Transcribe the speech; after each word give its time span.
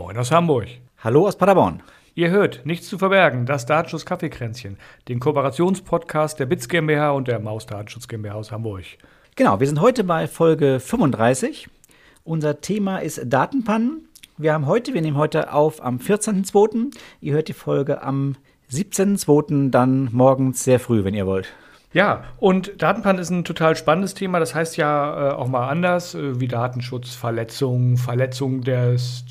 Moin 0.00 0.16
aus 0.16 0.30
Hamburg. 0.30 0.66
Hallo 1.04 1.26
aus 1.26 1.36
Paderborn. 1.36 1.82
Ihr 2.14 2.30
hört 2.30 2.64
Nichts 2.64 2.88
zu 2.88 2.96
verbergen, 2.96 3.44
das 3.44 3.66
Datenschutz 3.66 4.06
Kaffeekränzchen, 4.06 4.78
den 5.08 5.20
Kooperationspodcast 5.20 6.40
der 6.40 6.46
BITS 6.46 6.70
GmbH 6.70 7.10
und 7.10 7.28
der 7.28 7.38
Maus 7.38 7.66
Datenschutz 7.66 8.08
GmbH 8.08 8.32
aus 8.32 8.50
Hamburg. 8.50 8.84
Genau, 9.36 9.60
wir 9.60 9.66
sind 9.66 9.82
heute 9.82 10.02
bei 10.02 10.26
Folge 10.26 10.80
35. 10.80 11.68
Unser 12.24 12.62
Thema 12.62 13.00
ist 13.00 13.20
Datenpannen. 13.26 14.08
Wir 14.38 14.54
haben 14.54 14.64
heute, 14.64 14.94
wir 14.94 15.02
nehmen 15.02 15.18
heute 15.18 15.52
auf 15.52 15.84
am 15.84 15.98
14.02. 15.98 16.96
Ihr 17.20 17.34
hört 17.34 17.48
die 17.48 17.52
Folge 17.52 18.02
am 18.02 18.36
17.02. 18.72 19.68
dann 19.68 20.08
morgens 20.12 20.64
sehr 20.64 20.80
früh, 20.80 21.04
wenn 21.04 21.12
ihr 21.12 21.26
wollt. 21.26 21.52
Ja, 21.92 22.24
und 22.38 22.80
Datenpannen 22.80 23.20
ist 23.20 23.28
ein 23.28 23.44
total 23.44 23.76
spannendes 23.76 24.14
Thema. 24.14 24.40
Das 24.40 24.54
heißt 24.54 24.78
ja 24.78 25.32
äh, 25.32 25.34
auch 25.34 25.48
mal 25.48 25.68
anders, 25.68 26.14
äh, 26.14 26.40
wie 26.40 26.48
Datenschutz, 26.48 27.14
Verletzung, 27.14 27.98
Verletzung 27.98 28.62
des 28.62 29.24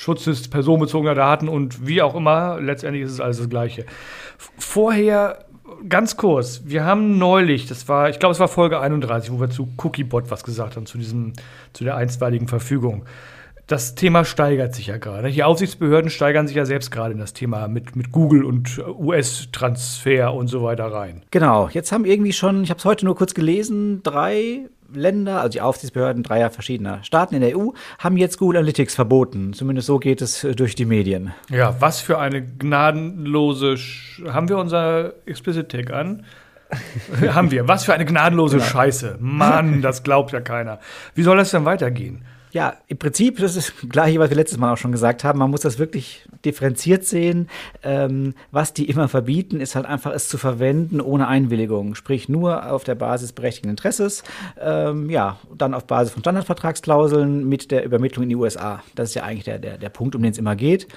Schutzes 0.00 0.48
personenbezogener 0.48 1.14
Daten 1.14 1.46
und 1.46 1.86
wie 1.86 2.00
auch 2.00 2.14
immer. 2.14 2.58
Letztendlich 2.58 3.04
ist 3.04 3.12
es 3.12 3.20
alles 3.20 3.36
das 3.36 3.50
Gleiche. 3.50 3.84
Vorher 4.56 5.44
ganz 5.86 6.16
kurz, 6.16 6.62
wir 6.64 6.84
haben 6.84 7.18
neulich, 7.18 7.66
das 7.66 7.86
war, 7.86 8.08
ich 8.08 8.18
glaube, 8.18 8.32
es 8.32 8.40
war 8.40 8.48
Folge 8.48 8.80
31, 8.80 9.30
wo 9.30 9.40
wir 9.40 9.50
zu 9.50 9.68
Cookiebot 9.76 10.30
was 10.30 10.42
gesagt 10.42 10.76
haben, 10.76 10.86
zu 10.86 10.96
diesem, 10.96 11.34
zu 11.74 11.84
der 11.84 11.96
einstweiligen 11.96 12.48
Verfügung 12.48 13.04
das 13.66 13.94
Thema 13.94 14.24
steigert 14.24 14.74
sich 14.74 14.88
ja 14.88 14.96
gerade. 14.96 15.30
Die 15.30 15.44
Aufsichtsbehörden 15.44 16.10
steigern 16.10 16.48
sich 16.48 16.56
ja 16.56 16.64
selbst 16.64 16.90
gerade 16.90 17.12
in 17.12 17.20
das 17.20 17.34
Thema 17.34 17.68
mit, 17.68 17.94
mit 17.94 18.10
Google 18.10 18.44
und 18.44 18.82
US-Transfer 18.84 20.34
und 20.34 20.48
so 20.48 20.64
weiter 20.64 20.86
rein. 20.86 21.22
Genau, 21.30 21.68
jetzt 21.68 21.92
haben 21.92 22.04
irgendwie 22.04 22.32
schon, 22.32 22.64
ich 22.64 22.70
habe 22.70 22.78
es 22.78 22.84
heute 22.84 23.04
nur 23.04 23.14
kurz 23.14 23.32
gelesen, 23.32 24.02
drei 24.02 24.62
Länder, 24.92 25.40
also 25.40 25.50
die 25.50 25.60
Aufsichtsbehörden 25.60 26.22
dreier 26.22 26.50
verschiedener 26.50 27.02
Staaten 27.02 27.34
in 27.34 27.40
der 27.40 27.56
EU, 27.56 27.70
haben 27.98 28.16
jetzt 28.16 28.38
Google 28.38 28.58
Analytics 28.58 28.94
verboten. 28.94 29.52
Zumindest 29.52 29.86
so 29.86 29.98
geht 29.98 30.22
es 30.22 30.44
äh, 30.44 30.54
durch 30.54 30.74
die 30.74 30.84
Medien. 30.84 31.32
Ja, 31.48 31.76
was 31.80 32.00
für 32.00 32.18
eine 32.18 32.42
gnadenlose. 32.42 33.76
Sch 33.76 34.22
haben 34.30 34.48
wir 34.48 34.58
unser 34.58 35.12
Explicit 35.26 35.70
Tag 35.70 35.92
an? 35.92 36.24
haben 37.28 37.50
wir. 37.50 37.68
Was 37.68 37.84
für 37.84 37.94
eine 37.94 38.04
gnadenlose. 38.04 38.60
Scheiße. 38.60 39.16
Mann, 39.20 39.82
das 39.82 40.02
glaubt 40.02 40.32
ja 40.32 40.40
keiner. 40.40 40.78
Wie 41.14 41.22
soll 41.22 41.36
das 41.36 41.50
denn 41.50 41.64
weitergehen? 41.64 42.24
Ja, 42.52 42.74
im 42.88 42.98
Prinzip, 42.98 43.38
das 43.38 43.56
ist 43.56 43.72
das 43.80 43.90
Gleiche, 43.90 44.18
was 44.18 44.30
wir 44.30 44.36
letztes 44.36 44.58
Mal 44.58 44.72
auch 44.72 44.76
schon 44.76 44.92
gesagt 44.92 45.22
haben. 45.22 45.38
Man 45.38 45.50
muss 45.50 45.60
das 45.60 45.78
wirklich 45.78 46.24
differenziert 46.44 47.04
sehen. 47.04 47.48
Ähm, 47.82 48.34
was 48.50 48.72
die 48.72 48.88
immer 48.88 49.08
verbieten, 49.08 49.60
ist 49.60 49.76
halt 49.76 49.86
einfach 49.86 50.12
es 50.12 50.28
zu 50.28 50.38
verwenden 50.38 51.00
ohne 51.00 51.28
Einwilligung. 51.28 51.94
Sprich, 51.94 52.28
nur 52.28 52.70
auf 52.70 52.84
der 52.84 52.96
Basis 52.96 53.32
berechtigten 53.32 53.70
Interesses. 53.70 54.24
Ähm, 54.60 55.10
ja, 55.10 55.38
dann 55.56 55.74
auf 55.74 55.86
Basis 55.86 56.12
von 56.12 56.22
Standardvertragsklauseln 56.22 57.48
mit 57.48 57.70
der 57.70 57.84
Übermittlung 57.84 58.24
in 58.24 58.30
die 58.30 58.36
USA. 58.36 58.82
Das 58.94 59.10
ist 59.10 59.14
ja 59.14 59.22
eigentlich 59.22 59.44
der, 59.44 59.58
der, 59.58 59.78
der 59.78 59.88
Punkt, 59.88 60.16
um 60.16 60.22
den 60.22 60.32
es 60.32 60.38
immer 60.38 60.56
geht. 60.56 60.88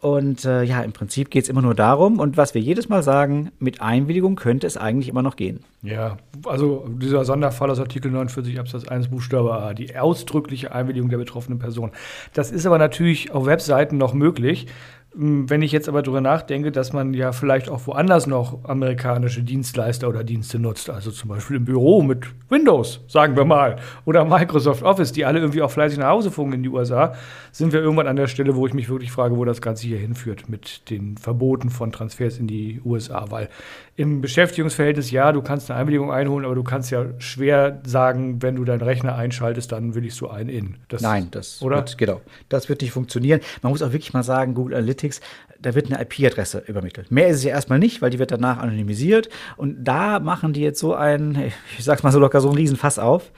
Und 0.00 0.44
äh, 0.44 0.64
ja, 0.64 0.82
im 0.82 0.92
Prinzip 0.92 1.30
geht 1.30 1.44
es 1.44 1.48
immer 1.48 1.62
nur 1.62 1.74
darum. 1.74 2.18
Und 2.18 2.36
was 2.36 2.54
wir 2.54 2.60
jedes 2.60 2.88
Mal 2.88 3.02
sagen, 3.02 3.52
mit 3.58 3.80
Einwilligung 3.80 4.34
könnte 4.34 4.66
es 4.66 4.76
eigentlich 4.76 5.08
immer 5.08 5.22
noch 5.22 5.36
gehen. 5.36 5.60
Ja, 5.82 6.16
also 6.44 6.88
dieser 6.88 7.24
Sonderfall 7.24 7.70
aus 7.70 7.80
Artikel 7.80 8.10
49 8.10 8.58
Absatz 8.58 8.86
1 8.86 9.08
Buchstabe 9.08 9.52
A, 9.52 9.74
die 9.74 9.96
ausdrückliche 9.96 10.72
Einwilligung 10.72 11.01
der 11.10 11.18
betroffenen 11.18 11.58
Person. 11.58 11.90
Das 12.34 12.50
ist 12.50 12.66
aber 12.66 12.78
natürlich 12.78 13.32
auf 13.32 13.46
Webseiten 13.46 13.98
noch 13.98 14.14
möglich. 14.14 14.66
Hm, 15.14 15.50
wenn 15.50 15.60
ich 15.60 15.72
jetzt 15.72 15.88
aber 15.88 16.00
darüber 16.00 16.22
nachdenke, 16.22 16.72
dass 16.72 16.94
man 16.94 17.12
ja 17.12 17.32
vielleicht 17.32 17.68
auch 17.68 17.86
woanders 17.86 18.26
noch 18.26 18.64
amerikanische 18.64 19.42
Dienstleister 19.42 20.08
oder 20.08 20.24
Dienste 20.24 20.58
nutzt, 20.58 20.88
also 20.88 21.10
zum 21.10 21.28
Beispiel 21.28 21.56
im 21.56 21.66
Büro 21.66 22.02
mit 22.02 22.26
Windows, 22.48 23.00
sagen 23.08 23.36
wir 23.36 23.44
mal, 23.44 23.76
oder 24.06 24.24
Microsoft 24.24 24.82
Office, 24.82 25.12
die 25.12 25.26
alle 25.26 25.40
irgendwie 25.40 25.60
auch 25.60 25.70
fleißig 25.70 25.98
nach 25.98 26.08
Hause 26.08 26.30
funken 26.30 26.54
in 26.54 26.62
die 26.62 26.70
USA, 26.70 27.14
sind 27.50 27.74
wir 27.74 27.80
irgendwann 27.80 28.06
an 28.06 28.16
der 28.16 28.26
Stelle, 28.26 28.56
wo 28.56 28.66
ich 28.66 28.72
mich 28.72 28.88
wirklich 28.88 29.12
frage, 29.12 29.36
wo 29.36 29.44
das 29.44 29.60
Ganze 29.60 29.86
hier 29.86 29.98
hinführt 29.98 30.48
mit 30.48 30.88
den 30.88 31.18
Verboten 31.18 31.68
von 31.68 31.92
Transfers 31.92 32.38
in 32.38 32.46
die 32.46 32.80
USA. 32.82 33.26
Weil 33.28 33.50
im 33.94 34.22
Beschäftigungsverhältnis, 34.22 35.10
ja, 35.10 35.32
du 35.32 35.42
kannst 35.42 35.70
eine 35.70 35.78
Einwilligung 35.80 36.10
einholen, 36.10 36.46
aber 36.46 36.54
du 36.54 36.62
kannst 36.62 36.90
ja 36.90 37.06
schwer 37.18 37.80
sagen, 37.84 38.40
wenn 38.40 38.56
du 38.56 38.64
deinen 38.64 38.80
Rechner 38.80 39.16
einschaltest, 39.16 39.70
dann 39.70 39.94
will 39.94 40.06
ich 40.06 40.14
so 40.14 40.30
einen 40.30 40.48
in. 40.48 40.76
Das, 40.88 41.02
Nein, 41.02 41.28
das 41.30 41.60
oder? 41.60 41.76
Wird, 41.76 41.98
genau, 41.98 42.20
das 42.48 42.68
wird 42.68 42.80
nicht 42.80 42.92
funktionieren. 42.92 43.40
Man 43.60 43.70
muss 43.70 43.82
auch 43.82 43.92
wirklich 43.92 44.14
mal 44.14 44.22
sagen, 44.22 44.54
Google 44.54 44.76
Analytics 44.76 45.20
da 45.62 45.74
wird 45.74 45.92
eine 45.92 46.02
IP-Adresse 46.02 46.64
übermittelt. 46.66 47.10
Mehr 47.10 47.28
ist 47.28 47.36
es 47.36 47.44
ja 47.44 47.50
erstmal 47.50 47.78
nicht, 47.78 48.02
weil 48.02 48.10
die 48.10 48.18
wird 48.18 48.32
danach 48.32 48.58
anonymisiert. 48.58 49.28
Und 49.56 49.84
da 49.84 50.18
machen 50.18 50.52
die 50.52 50.60
jetzt 50.60 50.80
so 50.80 50.94
ein, 50.94 51.52
ich 51.78 51.84
sag's 51.84 52.02
mal 52.02 52.12
so 52.12 52.18
locker, 52.18 52.40
so 52.40 52.48
einen 52.48 52.58
Riesenfass 52.58 52.98
auf. 52.98 53.30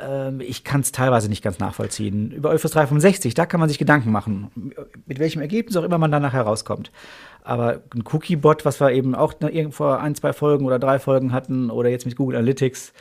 Ähm, 0.00 0.40
ich 0.40 0.64
kann 0.64 0.80
es 0.80 0.92
teilweise 0.92 1.28
nicht 1.28 1.42
ganz 1.42 1.58
nachvollziehen. 1.58 2.32
Über 2.32 2.50
Euphos 2.50 2.72
365, 2.72 3.34
da 3.34 3.46
kann 3.46 3.60
man 3.60 3.68
sich 3.68 3.78
Gedanken 3.78 4.10
machen, 4.10 4.50
mit 5.06 5.18
welchem 5.18 5.40
Ergebnis 5.40 5.76
auch 5.76 5.84
immer 5.84 5.98
man 5.98 6.10
danach 6.10 6.32
herauskommt. 6.32 6.90
Aber 7.42 7.80
ein 7.94 8.04
Cookie-Bot, 8.10 8.64
was 8.64 8.80
wir 8.80 8.92
eben 8.92 9.14
auch 9.14 9.34
vor 9.70 10.00
ein, 10.00 10.14
zwei 10.14 10.32
Folgen 10.32 10.66
oder 10.66 10.78
drei 10.78 10.98
Folgen 10.98 11.32
hatten, 11.32 11.70
oder 11.70 11.88
jetzt 11.88 12.04
mit 12.04 12.16
Google 12.16 12.36
Analytics, 12.36 12.92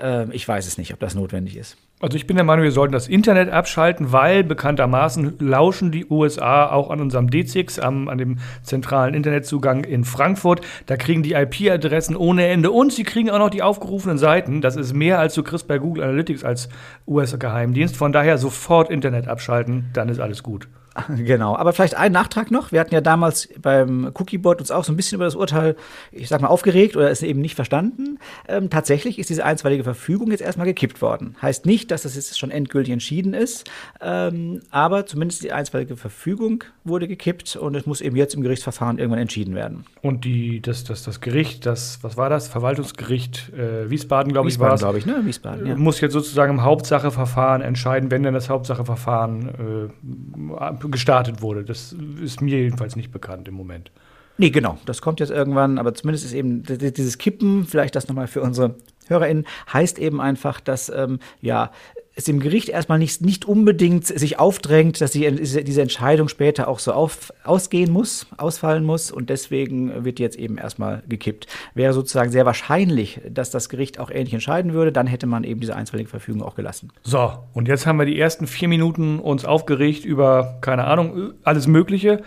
äh, 0.00 0.30
ich 0.34 0.46
weiß 0.46 0.66
es 0.66 0.78
nicht, 0.78 0.92
ob 0.92 1.00
das 1.00 1.14
notwendig 1.14 1.56
ist. 1.56 1.76
Also 2.00 2.16
ich 2.16 2.26
bin 2.26 2.34
der 2.34 2.44
Meinung, 2.44 2.64
wir 2.64 2.72
sollten 2.72 2.92
das 2.92 3.06
Internet 3.06 3.50
abschalten, 3.50 4.10
weil 4.10 4.42
bekanntermaßen 4.42 5.36
lauschen 5.38 5.92
die 5.92 6.04
USA 6.06 6.68
auch 6.68 6.90
an 6.90 7.00
unserem 7.00 7.28
D6, 7.28 7.78
am, 7.78 8.08
an 8.08 8.18
dem 8.18 8.38
zentralen 8.64 9.14
Internetzugang 9.14 9.84
in 9.84 10.04
Frankfurt. 10.04 10.62
Da 10.86 10.96
kriegen 10.96 11.22
die 11.22 11.34
IP-Adressen 11.34 12.16
ohne 12.16 12.48
Ende 12.48 12.72
und 12.72 12.92
sie 12.92 13.04
kriegen 13.04 13.30
auch 13.30 13.38
noch 13.38 13.50
die 13.50 13.62
aufgerufenen 13.62 14.18
Seiten. 14.18 14.62
Das 14.62 14.74
ist 14.74 14.94
mehr, 14.94 15.20
als 15.20 15.34
du 15.34 15.44
kriegst 15.44 15.68
bei 15.68 15.78
Google 15.78 16.02
Analytics 16.02 16.42
als 16.42 16.68
US-Geheimdienst. 17.06 17.96
Von 17.96 18.12
daher 18.12 18.36
sofort 18.36 18.90
Internet 18.90 19.28
abschalten, 19.28 19.90
dann 19.92 20.08
ist 20.08 20.18
alles 20.18 20.42
gut. 20.42 20.66
Genau, 21.16 21.56
aber 21.56 21.72
vielleicht 21.72 21.96
ein 21.96 22.12
Nachtrag 22.12 22.50
noch. 22.50 22.72
Wir 22.72 22.80
hatten 22.80 22.94
ja 22.94 23.00
damals 23.00 23.48
beim 23.60 24.10
Cookiebot 24.14 24.60
uns 24.60 24.70
auch 24.70 24.84
so 24.84 24.92
ein 24.92 24.96
bisschen 24.96 25.16
über 25.16 25.24
das 25.24 25.34
Urteil, 25.34 25.76
ich 26.10 26.28
sag 26.28 26.40
mal, 26.40 26.48
aufgeregt 26.48 26.96
oder 26.96 27.10
es 27.10 27.22
eben 27.22 27.40
nicht 27.40 27.54
verstanden. 27.54 28.18
Ähm, 28.48 28.70
tatsächlich 28.70 29.18
ist 29.18 29.30
diese 29.30 29.44
einstweilige 29.44 29.84
Verfügung 29.84 30.30
jetzt 30.30 30.42
erstmal 30.42 30.66
gekippt 30.66 31.00
worden. 31.00 31.36
Heißt 31.40 31.66
nicht, 31.66 31.90
dass 31.90 32.02
das 32.02 32.16
jetzt 32.16 32.38
schon 32.38 32.50
endgültig 32.50 32.92
entschieden 32.92 33.34
ist, 33.34 33.70
ähm, 34.00 34.60
aber 34.70 35.06
zumindest 35.06 35.42
die 35.42 35.52
einstweilige 35.52 35.96
Verfügung 35.96 36.64
wurde 36.84 37.08
gekippt 37.08 37.56
und 37.56 37.74
es 37.74 37.86
muss 37.86 38.00
eben 38.00 38.16
jetzt 38.16 38.34
im 38.34 38.42
Gerichtsverfahren 38.42 38.98
irgendwann 38.98 39.20
entschieden 39.20 39.54
werden. 39.54 39.84
Und 40.02 40.24
die, 40.24 40.60
das, 40.60 40.84
das, 40.84 41.02
das 41.02 41.20
Gericht, 41.20 41.66
das, 41.66 41.98
was 42.02 42.16
war 42.16 42.28
das? 42.28 42.48
Verwaltungsgericht 42.48 43.52
äh, 43.54 43.88
Wiesbaden, 43.88 44.32
glaube 44.32 44.48
ich, 44.48 44.58
war 44.58 44.74
es. 44.74 44.80
glaube 44.80 44.98
ich, 44.98 45.06
ne? 45.06 45.22
Wiesbaden, 45.24 45.66
ja. 45.66 45.76
Muss 45.76 46.00
jetzt 46.00 46.12
sozusagen 46.12 46.54
im 46.54 46.62
Hauptsacheverfahren 46.62 47.62
entscheiden, 47.62 48.10
wenn 48.10 48.22
denn 48.22 48.34
das 48.34 48.48
Hauptsacheverfahren 48.48 49.90
äh, 49.90 50.81
gestartet 50.88 51.42
wurde. 51.42 51.64
Das 51.64 51.94
ist 52.22 52.40
mir 52.40 52.58
jedenfalls 52.58 52.96
nicht 52.96 53.12
bekannt 53.12 53.48
im 53.48 53.54
Moment. 53.54 53.90
Nee, 54.38 54.50
genau. 54.50 54.78
Das 54.86 55.02
kommt 55.02 55.20
jetzt 55.20 55.30
irgendwann, 55.30 55.78
aber 55.78 55.94
zumindest 55.94 56.24
ist 56.24 56.32
eben 56.32 56.62
dieses 56.62 57.18
Kippen, 57.18 57.66
vielleicht 57.66 57.94
das 57.94 58.08
nochmal 58.08 58.26
für 58.26 58.40
unsere 58.40 58.76
HörerInnen, 59.06 59.46
heißt 59.72 59.98
eben 59.98 60.20
einfach, 60.20 60.60
dass 60.60 60.88
ähm, 60.88 61.18
ja, 61.40 61.70
es 62.14 62.28
im 62.28 62.40
Gericht 62.40 62.68
erstmal 62.68 62.98
nicht, 62.98 63.22
nicht 63.22 63.44
unbedingt 63.44 64.06
sich 64.06 64.38
aufdrängt, 64.38 65.00
dass 65.00 65.12
die, 65.12 65.30
diese 65.30 65.82
Entscheidung 65.82 66.28
später 66.28 66.68
auch 66.68 66.78
so 66.78 66.92
auf, 66.92 67.32
ausgehen 67.44 67.90
muss, 67.90 68.26
ausfallen 68.36 68.84
muss 68.84 69.10
und 69.10 69.30
deswegen 69.30 70.04
wird 70.04 70.18
jetzt 70.18 70.36
eben 70.36 70.58
erstmal 70.58 71.02
gekippt. 71.08 71.46
Wäre 71.74 71.92
sozusagen 71.92 72.30
sehr 72.30 72.44
wahrscheinlich, 72.44 73.20
dass 73.28 73.50
das 73.50 73.68
Gericht 73.68 73.98
auch 73.98 74.10
ähnlich 74.10 74.34
entscheiden 74.34 74.74
würde, 74.74 74.92
dann 74.92 75.06
hätte 75.06 75.26
man 75.26 75.44
eben 75.44 75.60
diese 75.60 75.74
einstweilige 75.74 76.10
Verfügung 76.10 76.42
auch 76.42 76.54
gelassen. 76.54 76.90
So, 77.02 77.32
und 77.54 77.68
jetzt 77.68 77.86
haben 77.86 77.98
wir 77.98 78.06
die 78.06 78.18
ersten 78.18 78.46
vier 78.46 78.68
Minuten 78.68 79.18
uns 79.18 79.44
aufgeregt 79.44 80.04
über, 80.04 80.58
keine 80.60 80.84
Ahnung, 80.84 81.32
alles 81.44 81.66
Mögliche. 81.66 82.22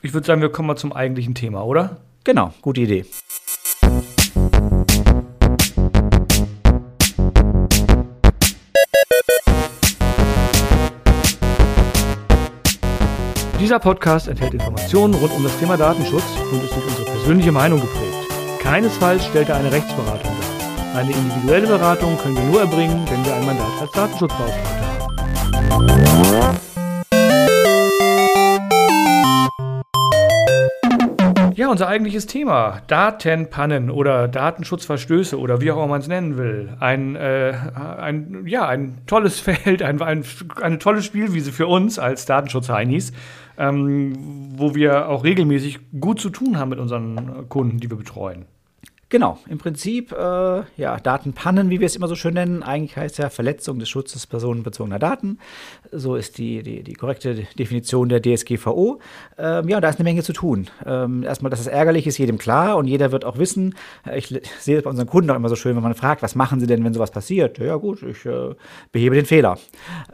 Ich 0.00 0.14
würde 0.14 0.26
sagen, 0.26 0.40
wir 0.40 0.50
kommen 0.50 0.68
mal 0.68 0.76
zum 0.76 0.92
eigentlichen 0.92 1.34
Thema, 1.34 1.64
oder? 1.64 1.98
Genau, 2.24 2.52
gute 2.62 2.80
Idee. 2.80 3.04
Dieser 13.60 13.80
Podcast 13.80 14.28
enthält 14.28 14.54
Informationen 14.54 15.14
rund 15.14 15.32
um 15.32 15.42
das 15.42 15.58
Thema 15.58 15.76
Datenschutz 15.76 16.22
und 16.52 16.62
ist 16.62 16.72
durch 16.76 16.86
unsere 16.86 17.06
persönliche 17.06 17.50
Meinung 17.50 17.80
geprägt. 17.80 18.14
Keinesfalls 18.60 19.26
stellt 19.26 19.48
er 19.48 19.56
eine 19.56 19.72
Rechtsberatung 19.72 20.30
dar. 20.30 21.00
Eine 21.00 21.10
individuelle 21.10 21.66
Beratung 21.66 22.16
können 22.18 22.36
wir 22.36 22.44
nur 22.44 22.60
erbringen, 22.60 23.04
wenn 23.10 23.24
wir 23.24 23.34
ein 23.34 23.44
Mandat 23.44 23.66
als 23.80 23.90
Datenschutzbeauftragter 23.90 24.86
haben. 25.70 26.58
Ja, 31.58 31.68
unser 31.68 31.88
eigentliches 31.88 32.26
Thema. 32.26 32.82
Datenpannen 32.86 33.90
oder 33.90 34.28
Datenschutzverstöße 34.28 35.36
oder 35.36 35.60
wie 35.60 35.72
auch 35.72 35.78
immer 35.78 35.88
man 35.88 36.00
es 36.00 36.06
nennen 36.06 36.38
will. 36.38 36.76
Ein, 36.78 37.16
äh, 37.16 37.52
ein, 38.00 38.44
ja, 38.46 38.68
ein 38.68 38.98
tolles 39.08 39.40
Feld, 39.40 39.82
ein, 39.82 40.00
ein, 40.00 40.24
eine 40.62 40.78
tolle 40.78 41.02
Spielwiese 41.02 41.50
für 41.50 41.66
uns 41.66 41.98
als 41.98 42.26
Datenschutz-Heinis, 42.26 43.12
ähm, 43.58 44.12
wo 44.56 44.74
wir 44.74 45.08
auch 45.08 45.24
regelmäßig 45.24 45.80
gut 46.00 46.20
zu 46.20 46.30
tun 46.30 46.58
haben 46.58 46.70
mit 46.70 46.78
unseren 46.78 47.48
Kunden, 47.48 47.78
die 47.78 47.90
wir 47.90 47.96
betreuen. 47.96 48.46
Genau, 49.10 49.38
im 49.48 49.56
Prinzip, 49.56 50.12
äh, 50.12 50.16
ja, 50.76 51.00
Datenpannen, 51.02 51.70
wie 51.70 51.80
wir 51.80 51.86
es 51.86 51.96
immer 51.96 52.08
so 52.08 52.14
schön 52.14 52.34
nennen. 52.34 52.62
Eigentlich 52.62 52.98
heißt 52.98 53.16
ja 53.16 53.30
Verletzung 53.30 53.78
des 53.78 53.88
Schutzes 53.88 54.26
personenbezogener 54.26 54.98
Daten. 54.98 55.38
So 55.90 56.14
ist 56.14 56.36
die, 56.36 56.62
die, 56.62 56.82
die 56.82 56.92
korrekte 56.92 57.46
Definition 57.58 58.10
der 58.10 58.20
DSGVO. 58.20 59.00
Ähm, 59.38 59.66
ja, 59.66 59.80
da 59.80 59.88
ist 59.88 59.98
eine 59.98 60.04
Menge 60.04 60.22
zu 60.22 60.34
tun. 60.34 60.68
Ähm, 60.84 61.22
erstmal, 61.22 61.48
dass 61.48 61.60
es 61.60 61.68
ärgerlich 61.68 62.06
ist, 62.06 62.18
jedem 62.18 62.36
klar 62.36 62.76
und 62.76 62.86
jeder 62.86 63.10
wird 63.10 63.24
auch 63.24 63.38
wissen. 63.38 63.74
Ich 64.14 64.26
sehe 64.58 64.76
es 64.76 64.82
bei 64.84 64.90
unseren 64.90 65.06
Kunden 65.06 65.30
auch 65.30 65.36
immer 65.36 65.48
so 65.48 65.56
schön, 65.56 65.74
wenn 65.74 65.82
man 65.82 65.94
fragt, 65.94 66.22
was 66.22 66.34
machen 66.34 66.60
sie 66.60 66.66
denn, 66.66 66.84
wenn 66.84 66.92
sowas 66.92 67.10
passiert? 67.10 67.56
Ja, 67.56 67.76
gut, 67.76 68.02
ich 68.02 68.26
äh, 68.26 68.54
behebe 68.92 69.14
den 69.14 69.24
Fehler. 69.24 69.58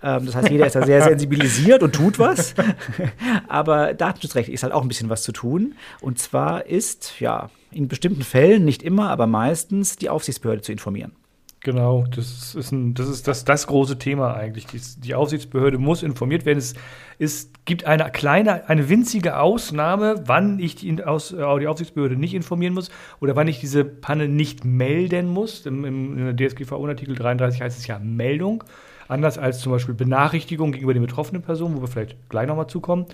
Ähm, 0.05 0.25
das 0.26 0.37
heißt, 0.37 0.50
jeder 0.50 0.69
ist 0.69 0.76
da 0.76 0.87
sehr 0.87 1.02
sensibilisiert 1.02 1.82
und 1.82 1.96
tut 1.96 2.20
was. 2.20 2.55
Aber 3.49 3.93
Datenschutzrecht 3.93 4.49
ist 4.49 4.62
halt 4.62 4.73
auch 4.73 4.82
ein 4.82 4.88
bisschen 4.88 5.11
was 5.11 5.25
zu 5.25 5.32
tun. 5.32 5.75
Und 6.00 6.20
zwar 6.20 6.67
ist, 6.67 7.19
ja, 7.19 7.50
in 7.75 7.88
bestimmten 7.88 8.23
Fällen, 8.23 8.65
nicht 8.65 8.82
immer, 8.82 9.11
aber 9.11 9.26
meistens, 9.26 9.97
die 9.97 10.09
Aufsichtsbehörde 10.09 10.62
zu 10.62 10.73
informieren. 10.73 11.12
Genau, 11.65 12.05
das 12.15 12.55
ist, 12.55 12.73
ein, 12.73 12.93
das, 12.93 13.09
ist 13.09 13.26
das, 13.26 13.47
das 13.47 13.67
große 13.67 13.99
Thema 13.99 14.35
eigentlich. 14.35 14.67
Die, 14.67 14.79
die 15.00 15.15
Aufsichtsbehörde 15.15 15.79
muss 15.79 16.03
informiert 16.03 16.44
werden. 16.44 16.59
Es, 16.59 16.75
es 17.19 17.50
gibt 17.65 17.87
eine 17.87 18.11
kleine, 18.11 18.69
eine 18.69 18.91
winzige 18.91 19.38
Ausnahme, 19.38 20.23
wann 20.26 20.59
ich 20.59 20.75
die, 20.75 21.03
aus, 21.03 21.32
äh, 21.32 21.59
die 21.59 21.67
Aufsichtsbehörde 21.67 22.17
nicht 22.17 22.35
informieren 22.35 22.75
muss 22.75 22.91
oder 23.19 23.35
wann 23.35 23.49
ich 23.49 23.61
diese 23.61 23.82
Panne 23.82 24.29
nicht 24.29 24.67
melden 24.67 25.27
muss. 25.29 25.65
Im, 25.65 25.87
im, 25.87 26.19
in 26.19 26.37
der 26.37 26.49
DSGVO 26.49 26.87
Artikel 26.87 27.15
33 27.15 27.62
heißt 27.62 27.79
es 27.79 27.87
ja 27.87 27.99
Meldung. 27.99 28.62
Anders 29.09 29.38
als 29.38 29.61
zum 29.61 29.73
Beispiel 29.73 29.94
Benachrichtigung 29.94 30.70
gegenüber 30.70 30.93
den 30.93 31.03
betroffenen 31.03 31.41
Personen, 31.41 31.77
wo 31.77 31.81
wir 31.81 31.88
vielleicht 31.88 32.29
gleich 32.29 32.47
nochmal 32.47 32.67
zukommen. 32.67 33.06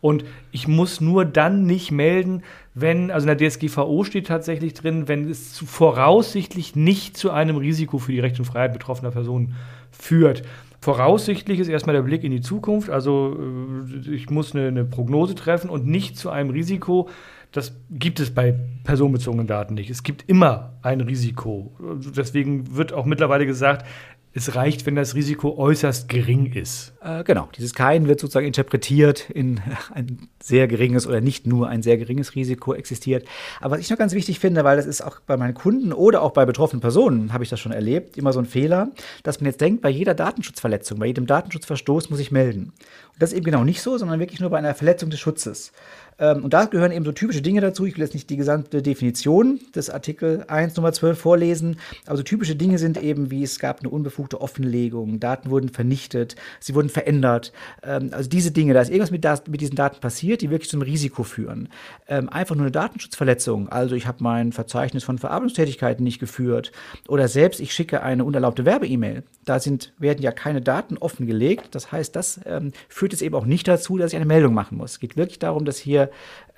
Und 0.00 0.24
ich 0.52 0.68
muss 0.68 1.00
nur 1.00 1.24
dann 1.24 1.66
nicht 1.66 1.90
melden, 1.90 2.44
wenn, 2.80 3.10
also 3.10 3.28
in 3.28 3.36
der 3.36 3.48
DSGVO 3.48 4.04
steht 4.04 4.26
tatsächlich 4.26 4.74
drin, 4.74 5.08
wenn 5.08 5.28
es 5.28 5.52
zu, 5.52 5.66
voraussichtlich 5.66 6.76
nicht 6.76 7.16
zu 7.16 7.30
einem 7.30 7.56
Risiko 7.56 7.98
für 7.98 8.12
die 8.12 8.20
Rechte 8.20 8.40
und 8.40 8.46
Freiheit 8.46 8.72
betroffener 8.72 9.10
Personen 9.10 9.54
führt. 9.90 10.42
Voraussichtlich 10.80 11.58
ist 11.58 11.68
erstmal 11.68 11.96
der 11.96 12.02
Blick 12.02 12.22
in 12.22 12.30
die 12.30 12.40
Zukunft, 12.40 12.88
also 12.88 13.36
äh, 13.36 14.14
ich 14.14 14.30
muss 14.30 14.54
eine, 14.54 14.68
eine 14.68 14.84
Prognose 14.84 15.34
treffen 15.34 15.70
und 15.70 15.86
nicht 15.86 16.16
zu 16.16 16.30
einem 16.30 16.50
Risiko. 16.50 17.08
Das 17.50 17.74
gibt 17.90 18.20
es 18.20 18.32
bei 18.32 18.54
personenbezogenen 18.84 19.46
Daten 19.46 19.74
nicht. 19.74 19.90
Es 19.90 20.02
gibt 20.02 20.28
immer 20.28 20.74
ein 20.82 21.00
Risiko. 21.00 21.74
Deswegen 22.14 22.76
wird 22.76 22.92
auch 22.92 23.06
mittlerweile 23.06 23.46
gesagt, 23.46 23.86
es 24.34 24.54
reicht, 24.54 24.86
wenn 24.86 24.94
das 24.94 25.14
Risiko 25.14 25.56
äußerst 25.56 26.08
gering 26.08 26.52
ist. 26.52 26.92
Äh, 27.02 27.24
genau, 27.24 27.48
dieses 27.56 27.74
Kein 27.74 28.08
wird 28.08 28.20
sozusagen 28.20 28.46
interpretiert 28.46 29.30
in 29.30 29.60
ein 29.94 30.28
sehr 30.42 30.68
geringes 30.68 31.06
oder 31.06 31.20
nicht 31.20 31.46
nur 31.46 31.68
ein 31.68 31.82
sehr 31.82 31.96
geringes 31.96 32.34
Risiko 32.34 32.74
existiert. 32.74 33.26
Aber 33.60 33.74
was 33.74 33.80
ich 33.80 33.90
noch 33.90 33.98
ganz 33.98 34.12
wichtig 34.12 34.38
finde, 34.38 34.64
weil 34.64 34.76
das 34.76 34.86
ist 34.86 35.00
auch 35.00 35.20
bei 35.20 35.36
meinen 35.36 35.54
Kunden 35.54 35.92
oder 35.92 36.22
auch 36.22 36.32
bei 36.32 36.44
betroffenen 36.46 36.80
Personen, 36.80 37.32
habe 37.32 37.44
ich 37.44 37.50
das 37.50 37.60
schon 37.60 37.72
erlebt, 37.72 38.16
immer 38.16 38.32
so 38.32 38.38
ein 38.38 38.46
Fehler, 38.46 38.90
dass 39.22 39.40
man 39.40 39.46
jetzt 39.46 39.60
denkt, 39.60 39.82
bei 39.82 39.90
jeder 39.90 40.14
Datenschutzverletzung, 40.14 40.98
bei 40.98 41.06
jedem 41.06 41.26
Datenschutzverstoß 41.26 42.10
muss 42.10 42.20
ich 42.20 42.30
melden. 42.30 42.72
Und 43.12 43.22
das 43.22 43.32
ist 43.32 43.36
eben 43.36 43.46
genau 43.46 43.64
nicht 43.64 43.82
so, 43.82 43.98
sondern 43.98 44.20
wirklich 44.20 44.40
nur 44.40 44.50
bei 44.50 44.58
einer 44.58 44.74
Verletzung 44.74 45.10
des 45.10 45.20
Schutzes. 45.20 45.72
Ähm, 46.18 46.44
und 46.44 46.52
da 46.52 46.64
gehören 46.64 46.92
eben 46.92 47.04
so 47.04 47.12
typische 47.12 47.42
Dinge 47.42 47.60
dazu. 47.60 47.86
Ich 47.86 47.94
will 47.94 48.02
jetzt 48.02 48.14
nicht 48.14 48.28
die 48.30 48.36
gesamte 48.36 48.82
Definition 48.82 49.60
des 49.74 49.90
Artikel 49.90 50.44
1 50.48 50.76
Nummer 50.76 50.92
12 50.92 51.18
vorlesen, 51.18 51.78
aber 52.06 52.16
so 52.16 52.22
typische 52.22 52.56
Dinge 52.56 52.78
sind 52.78 53.00
eben, 53.02 53.30
wie 53.30 53.42
es 53.42 53.58
gab 53.58 53.80
eine 53.80 53.90
unbefugte 53.90 54.40
Offenlegung, 54.40 55.20
Daten 55.20 55.50
wurden 55.50 55.68
vernichtet, 55.68 56.36
sie 56.60 56.74
wurden 56.74 56.88
verändert. 56.88 57.52
Ähm, 57.82 58.10
also 58.12 58.28
diese 58.28 58.50
Dinge, 58.50 58.74
da 58.74 58.80
ist 58.80 58.90
irgendwas 58.90 59.10
mit, 59.10 59.48
mit, 59.48 59.60
diesen 59.60 59.76
Daten 59.76 60.00
passiert, 60.00 60.42
die 60.42 60.50
wirklich 60.50 60.70
zum 60.70 60.82
Risiko 60.82 61.22
führen. 61.22 61.68
Ähm, 62.08 62.28
einfach 62.28 62.54
nur 62.54 62.64
eine 62.64 62.72
Datenschutzverletzung, 62.72 63.68
also 63.68 63.94
ich 63.94 64.06
habe 64.06 64.18
mein 64.22 64.52
Verzeichnis 64.52 65.04
von 65.04 65.18
Verarbeitungstätigkeiten 65.18 66.04
nicht 66.04 66.18
geführt 66.18 66.72
oder 67.06 67.28
selbst 67.28 67.60
ich 67.60 67.72
schicke 67.72 68.02
eine 68.02 68.24
unerlaubte 68.24 68.64
Werbe-E-Mail. 68.64 69.22
Da 69.44 69.60
sind, 69.60 69.92
werden 69.98 70.22
ja 70.22 70.32
keine 70.32 70.60
Daten 70.60 70.98
offengelegt. 70.98 71.74
Das 71.74 71.90
heißt, 71.90 72.14
das 72.14 72.40
ähm, 72.44 72.72
führt 72.88 73.12
jetzt 73.12 73.22
eben 73.22 73.34
auch 73.34 73.46
nicht 73.46 73.66
dazu, 73.66 73.96
dass 73.96 74.12
ich 74.12 74.16
eine 74.16 74.26
Meldung 74.26 74.52
machen 74.52 74.76
muss. 74.76 74.92
Es 74.92 75.00
geht 75.00 75.16
wirklich 75.16 75.38
darum, 75.38 75.64
dass 75.64 75.78
hier 75.78 76.07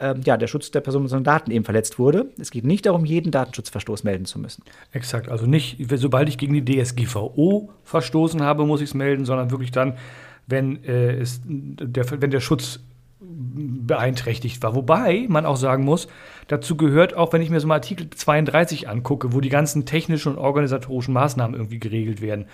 ähm, 0.01 0.23
ja, 0.25 0.37
der 0.37 0.47
Schutz 0.47 0.71
der 0.71 0.81
personenbezogenen 0.81 1.25
Daten 1.25 1.51
eben 1.51 1.65
verletzt 1.65 1.99
wurde. 1.99 2.27
Es 2.39 2.51
geht 2.51 2.65
nicht 2.65 2.87
darum, 2.87 3.05
jeden 3.05 3.31
Datenschutzverstoß 3.31 4.05
melden 4.05 4.25
zu 4.25 4.39
müssen. 4.39 4.63
Exakt, 4.93 5.29
also 5.29 5.47
nicht, 5.47 5.79
sobald 5.95 6.29
ich 6.29 6.39
gegen 6.39 6.55
die 6.55 6.65
DSGVO 6.65 7.71
verstoßen 7.85 8.43
habe, 8.43 8.67
muss 8.67 8.81
ich 8.81 8.91
es 8.91 8.95
melden, 8.95 9.25
sondern 9.25 9.51
wirklich 9.51 9.71
dann, 9.71 9.99
wenn, 10.47 10.83
äh, 10.85 11.13
es, 11.15 11.41
der, 11.45 12.11
wenn 12.21 12.31
der 12.31 12.41
Schutz 12.41 12.81
beeinträchtigt 13.21 14.63
war. 14.63 14.75
Wobei 14.75 15.27
man 15.29 15.47
auch 15.47 15.57
sagen 15.57 15.85
muss, 15.85 16.09
dazu 16.49 16.77
gehört 16.77 17.15
auch, 17.15 17.33
wenn 17.33 17.43
ich 17.43 17.51
mir 17.51 17.61
so 17.61 17.69
mal 17.69 17.75
Artikel 17.75 18.09
32 18.11 18.89
angucke, 18.89 19.33
wo 19.33 19.41
die 19.41 19.49
ganzen 19.51 19.85
technischen 19.85 20.33
und 20.33 20.39
organisatorischen 20.39 21.15
Maßnahmen 21.15 21.55
irgendwie 21.55 21.79
geregelt 21.79 22.23
werden. 22.23 22.47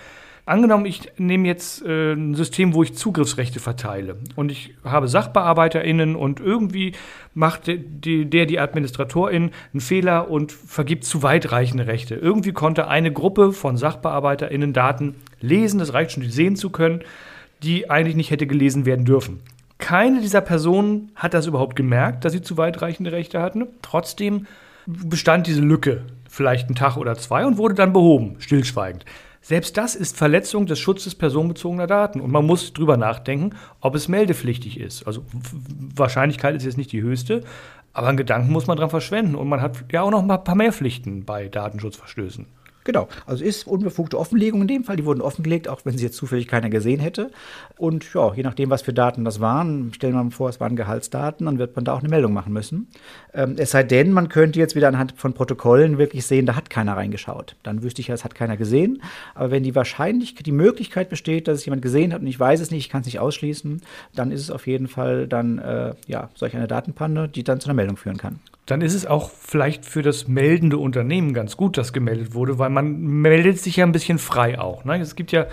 Angenommen, 0.49 0.87
ich 0.87 1.11
nehme 1.19 1.49
jetzt 1.49 1.85
äh, 1.85 2.13
ein 2.13 2.37
System, 2.37 2.73
wo 2.73 2.85
ich 2.85 2.95
Zugriffsrechte 2.95 3.59
verteile 3.59 4.17
und 4.37 4.53
ich 4.53 4.77
habe 4.85 5.09
SachbearbeiterInnen 5.09 6.15
und 6.15 6.39
irgendwie 6.39 6.93
macht 7.35 7.67
die, 7.67 8.27
der, 8.27 8.47
die 8.47 8.61
Administratorin 8.61 9.51
einen 9.73 9.81
Fehler 9.81 10.31
und 10.31 10.53
vergibt 10.53 11.03
zu 11.03 11.25
weitreichende 11.25 11.89
Rechte. 11.89 12.15
Irgendwie 12.15 12.53
konnte 12.53 12.87
eine 12.87 13.13
Gruppe 13.13 13.53
von 13.53 13.77
SachbearbeiterInnen 13.77 14.73
Daten 14.73 15.17
lesen, 15.41 15.81
das 15.81 15.93
reicht 15.93 16.13
schon, 16.13 16.23
die 16.23 16.31
sehen 16.31 16.55
zu 16.55 16.71
können, 16.71 17.03
die 17.65 17.91
eigentlich 17.91 18.15
nicht 18.15 18.31
hätte 18.31 18.47
gelesen 18.47 18.87
werden 18.87 19.05
dürfen. 19.05 19.41
Keine 19.79 20.21
dieser 20.21 20.43
Personen 20.43 21.11
hat 21.17 21.35
das 21.35 21.49
überhaupt 21.49 21.75
gemerkt, 21.75 22.25
dass 22.25 22.33
sie 22.33 22.41
zu 22.41 22.57
weitreichende 22.57 23.11
Rechte 23.11 23.43
hatten. 23.43 23.67
Trotzdem 23.83 24.47
bestand 24.87 25.49
diese 25.49 25.61
Lücke 25.61 26.05
vielleicht 26.29 26.69
einen 26.69 26.77
Tag 26.77 26.97
oder 26.97 27.17
zwei 27.17 27.45
und 27.45 27.57
wurde 27.57 27.75
dann 27.75 27.93
behoben, 27.93 28.37
stillschweigend. 28.39 29.05
Selbst 29.47 29.77
das 29.77 29.95
ist 29.95 30.17
Verletzung 30.17 30.67
des 30.67 30.81
Schutzes 30.81 31.15
personenbezogener 31.15 31.87
Daten. 31.87 32.21
Und 32.21 32.33
man 32.33 32.45
muss 32.45 32.73
drüber 32.73 32.97
nachdenken, 32.97 33.51
ob 33.81 33.95
es 33.95 34.09
meldepflichtig 34.09 34.81
ist. 34.81 35.07
Also 35.07 35.25
Wahrscheinlichkeit 35.95 36.57
ist 36.57 36.65
jetzt 36.65 36.77
nicht 36.77 36.91
die 36.91 37.01
höchste, 37.01 37.45
aber 37.93 38.09
einen 38.09 38.17
Gedanken 38.17 38.51
muss 38.51 38.67
man 38.67 38.77
dran 38.77 38.91
verschwenden. 38.91 39.37
Und 39.37 39.49
man 39.49 39.61
hat 39.61 39.85
ja 39.93 40.03
auch 40.03 40.11
noch 40.11 40.21
ein 40.21 40.43
paar 40.43 40.57
mehr 40.57 40.73
Pflichten 40.73 41.25
bei 41.25 41.47
Datenschutzverstößen. 41.47 42.47
Genau, 42.87 43.09
also 43.27 43.43
ist 43.43 43.67
unbefugte 43.67 44.17
Offenlegung 44.17 44.63
in 44.63 44.69
dem 44.69 44.85
Fall. 44.85 44.95
Die 44.95 45.05
wurden 45.05 45.21
offengelegt, 45.21 45.67
auch 45.67 45.81
wenn 45.83 45.99
sie 45.99 46.05
jetzt 46.05 46.17
zufällig 46.17 46.47
keiner 46.47 46.71
gesehen 46.71 47.01
hätte. 47.01 47.33
Und 47.77 48.15
ja, 48.15 48.33
je 48.33 48.45
nachdem, 48.45 48.71
was 48.71 48.83
für 48.83 48.93
Daten 48.93 49.25
das 49.25 49.41
waren, 49.41 49.93
stellen 49.93 50.15
wir 50.15 50.23
mal 50.23 50.31
vor, 50.31 50.49
es 50.49 50.61
waren 50.61 50.77
Gehaltsdaten, 50.77 51.47
dann 51.47 51.59
wird 51.59 51.75
man 51.75 51.85
da 51.85 51.95
auch 51.95 51.99
eine 51.99 52.09
Meldung 52.09 52.33
machen 52.33 52.53
müssen. 52.53 52.87
Ähm, 53.35 53.57
es 53.59 53.73
sei 53.73 53.83
denn, 53.83 54.13
man 54.13 54.29
könnte 54.29 54.61
jetzt 54.61 54.77
wieder 54.77 54.87
anhand 54.87 55.15
von 55.17 55.35
Protokollen 55.35 55.99
wirklich 55.99 56.27
sehen, 56.27 56.47
da 56.47 56.55
hat 56.55 56.71
keiner 56.71 56.97
reingeschaut. 56.97 57.57
Dann 57.65 57.83
wüsste 57.83 58.03
ich 58.03 58.07
ja, 58.07 58.15
es 58.15 58.23
hat 58.23 58.37
keiner 58.37 58.57
gesehen. 58.57 59.03
Aber 59.35 59.51
wenn 59.51 59.65
die 59.65 59.75
Wahrscheinlichkeit, 59.75 60.47
die 60.47 60.53
Möglichkeit 60.53 61.09
besteht, 61.09 61.49
dass 61.49 61.59
es 61.59 61.65
jemand 61.65 61.83
gesehen 61.83 62.13
hat 62.13 62.21
und 62.21 62.29
ich 62.29 62.39
weiß 62.39 62.61
es 62.61 62.71
nicht, 62.71 62.87
ich 62.87 62.89
kann 62.89 63.01
es 63.01 63.07
nicht 63.07 63.19
ausschließen, 63.19 63.83
dann 64.15 64.31
ist 64.31 64.43
es 64.43 64.53
auf 64.53 64.69
jeden 64.69 64.87
Fall 64.87 65.27
dann 65.27 65.59
äh, 65.59 65.95
ja 66.07 66.31
solch 66.37 66.55
eine 66.55 66.69
Datenpanne, 66.69 67.29
die 67.29 67.43
dann 67.43 67.59
zu 67.59 67.67
einer 67.67 67.75
Meldung 67.75 67.97
führen 67.97 68.17
kann 68.17 68.39
dann 68.67 68.81
ist 68.81 68.95
es 68.95 69.07
auch 69.07 69.31
vielleicht 69.31 69.85
für 69.87 70.03
das 70.03 70.27
meldende 70.27 70.79
Unternehmen 70.79 71.33
ganz 71.33 71.57
gut, 71.57 71.79
dass 71.79 71.93
gemeldet 71.93 72.35
wurde, 72.35 72.59
weil 72.59 72.71
man 72.71 73.01
meldet 73.01 73.61
sich 73.61 73.77
ja 73.77 73.87
ein 73.87 73.93
bisschen 73.93 74.19
frei 74.19 74.59
auch. 74.59 74.85
Ne? 74.85 75.01
Es 75.01 75.15
gibt 75.15 75.31
ja 75.31 75.47